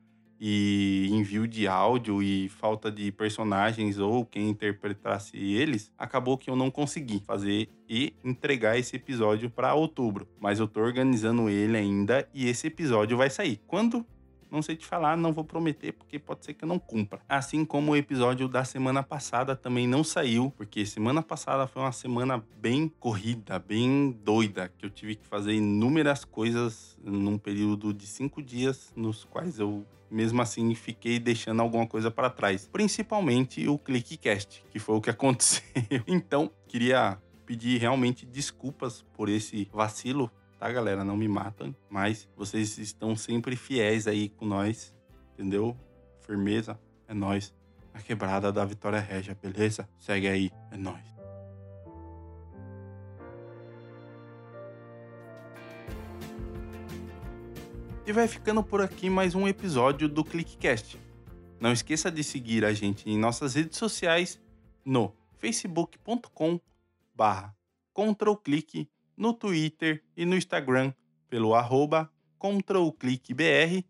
e 0.47 1.09
envio 1.11 1.47
de 1.47 1.67
áudio 1.67 2.23
e 2.23 2.51
falta 2.51 2.91
de 2.91 3.11
personagens 3.13 3.99
ou 3.99 4.27
quem 4.27 4.51
interpretasse 4.51 5.37
eles, 5.37 5.91
acabou 5.97 6.37
que 6.37 6.51
eu 6.51 6.57
não 6.57 6.71
consegui 6.71 7.23
fazer 7.25 7.69
e 7.89 8.13
entregar 8.23 8.79
esse 8.79 8.97
episódio 8.97 9.49
para 9.49 9.75
outubro. 9.75 10.29
Mas 10.39 10.59
eu 10.59 10.69
tô 10.69 10.81
organizando 10.81 11.49
ele 11.49 11.79
ainda 11.79 12.29
e 12.35 12.47
esse 12.47 12.67
episódio 12.67 13.17
vai 13.17 13.31
sair. 13.31 13.61
Quando 13.67 14.05
Não 14.51 14.63
sei 14.63 14.77
te 14.77 14.87
falar, 14.87 15.17
não 15.17 15.33
vou 15.33 15.45
prometer, 15.45 15.93
porque 15.93 16.19
pode 16.19 16.45
ser 16.45 16.55
que 16.55 16.65
eu 16.65 16.69
não 16.69 16.79
cumpra. 16.79 17.21
Assim 17.29 17.65
como 17.65 17.93
o 17.93 17.97
episódio 17.97 18.49
da 18.49 18.65
semana 18.65 19.03
passada 19.03 19.57
também 19.57 19.87
não 19.87 20.05
saiu, 20.05 20.53
porque 20.57 20.87
semana 20.87 21.23
passada 21.23 21.67
foi 21.67 21.83
uma 21.83 21.93
semana 21.93 22.45
bem 22.57 22.89
corrida, 23.01 23.59
bem 23.59 24.17
doida, 24.25 24.73
que 24.77 24.87
eu 24.87 24.91
tive 24.91 25.17
que 25.17 25.27
fazer 25.27 25.55
inúmeras 25.55 26.25
coisas 26.25 26.99
num 27.03 27.39
período 27.39 27.93
de 27.93 28.07
cinco 28.07 28.43
dias, 28.43 28.93
nos 28.97 29.25
quais 29.25 29.59
eu 29.59 29.87
mesmo 30.11 30.41
assim 30.41 30.75
fiquei 30.75 31.19
deixando 31.19 31.61
alguma 31.61 31.87
coisa 31.87 32.11
para 32.11 32.31
trás, 32.31 32.69
principalmente 32.69 33.67
o 33.67 33.77
ClickCast, 33.79 34.65
que 34.71 34.79
foi 34.79 34.95
o 34.95 35.01
que 35.01 35.11
aconteceu. 35.11 35.63
Então, 36.07 36.51
queria 36.69 37.19
pedir 37.45 37.79
realmente 37.79 38.25
desculpas 38.25 39.05
por 39.13 39.29
esse 39.29 39.69
vacilo, 39.73 40.31
tá, 40.65 40.73
galera? 40.73 41.05
Não 41.05 41.15
me 41.15 41.29
matam, 41.29 41.77
mas 41.91 42.27
vocês 42.35 42.79
estão 42.79 43.15
sempre 43.15 43.55
fiéis 43.55 44.07
aí 44.07 44.31
com 44.31 44.47
nós, 44.47 44.95
entendeu? 45.35 45.77
Firmeza, 46.23 46.81
é 47.07 47.13
nós. 47.13 47.53
A 47.93 48.01
quebrada 48.01 48.51
da 48.51 48.65
Vitória 48.65 48.99
Regia, 48.99 49.35
beleza? 49.35 49.87
Segue 49.99 50.27
aí, 50.27 50.51
é 50.71 50.77
nós. 50.79 51.05
E 58.07 58.13
vai 58.13 58.27
ficando 58.27 58.65
por 58.65 58.81
aqui 58.81 59.11
mais 59.11 59.35
um 59.35 59.47
episódio 59.47 60.09
do 60.09 60.25
ClickCast. 60.25 60.99
Não 61.61 61.73
esqueça 61.73 62.11
de 62.11 62.25
seguir 62.25 62.65
a 62.65 62.73
gente 62.73 63.09
em 63.11 63.19
nossas 63.19 63.55
redes 63.55 63.77
sociais 63.77 64.41
no 64.83 65.15
facebook.com 65.37 66.59
barra 67.15 67.55
controlclick 67.93 68.89
no 69.17 69.33
Twitter 69.33 70.03
e 70.17 70.25
no 70.25 70.37
Instagram 70.37 70.93
pelo 71.29 71.55
arroba 71.55 72.11
controlclickbr, 72.39 73.83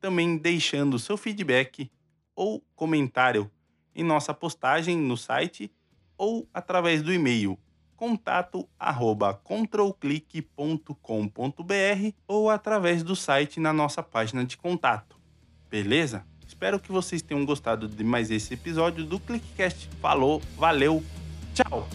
também 0.00 0.36
deixando 0.36 0.98
seu 0.98 1.16
feedback 1.16 1.90
ou 2.34 2.64
comentário 2.74 3.50
em 3.94 4.04
nossa 4.04 4.32
postagem 4.32 4.96
no 4.96 5.16
site 5.16 5.70
ou 6.16 6.48
através 6.52 7.02
do 7.02 7.12
e-mail 7.12 7.58
contato 8.00 8.66
arroba 8.78 9.34
controlclick.com.br 9.34 12.14
ou 12.26 12.48
através 12.48 13.02
do 13.02 13.14
site 13.14 13.60
na 13.60 13.74
nossa 13.74 14.02
página 14.02 14.42
de 14.42 14.56
contato. 14.56 15.20
Beleza? 15.68 16.24
Espero 16.46 16.80
que 16.80 16.90
vocês 16.90 17.20
tenham 17.20 17.44
gostado 17.44 17.86
de 17.86 18.02
mais 18.02 18.30
esse 18.30 18.54
episódio 18.54 19.04
do 19.04 19.20
ClickCast. 19.20 19.90
Falou, 20.00 20.40
valeu, 20.56 21.04
tchau! 21.54 21.86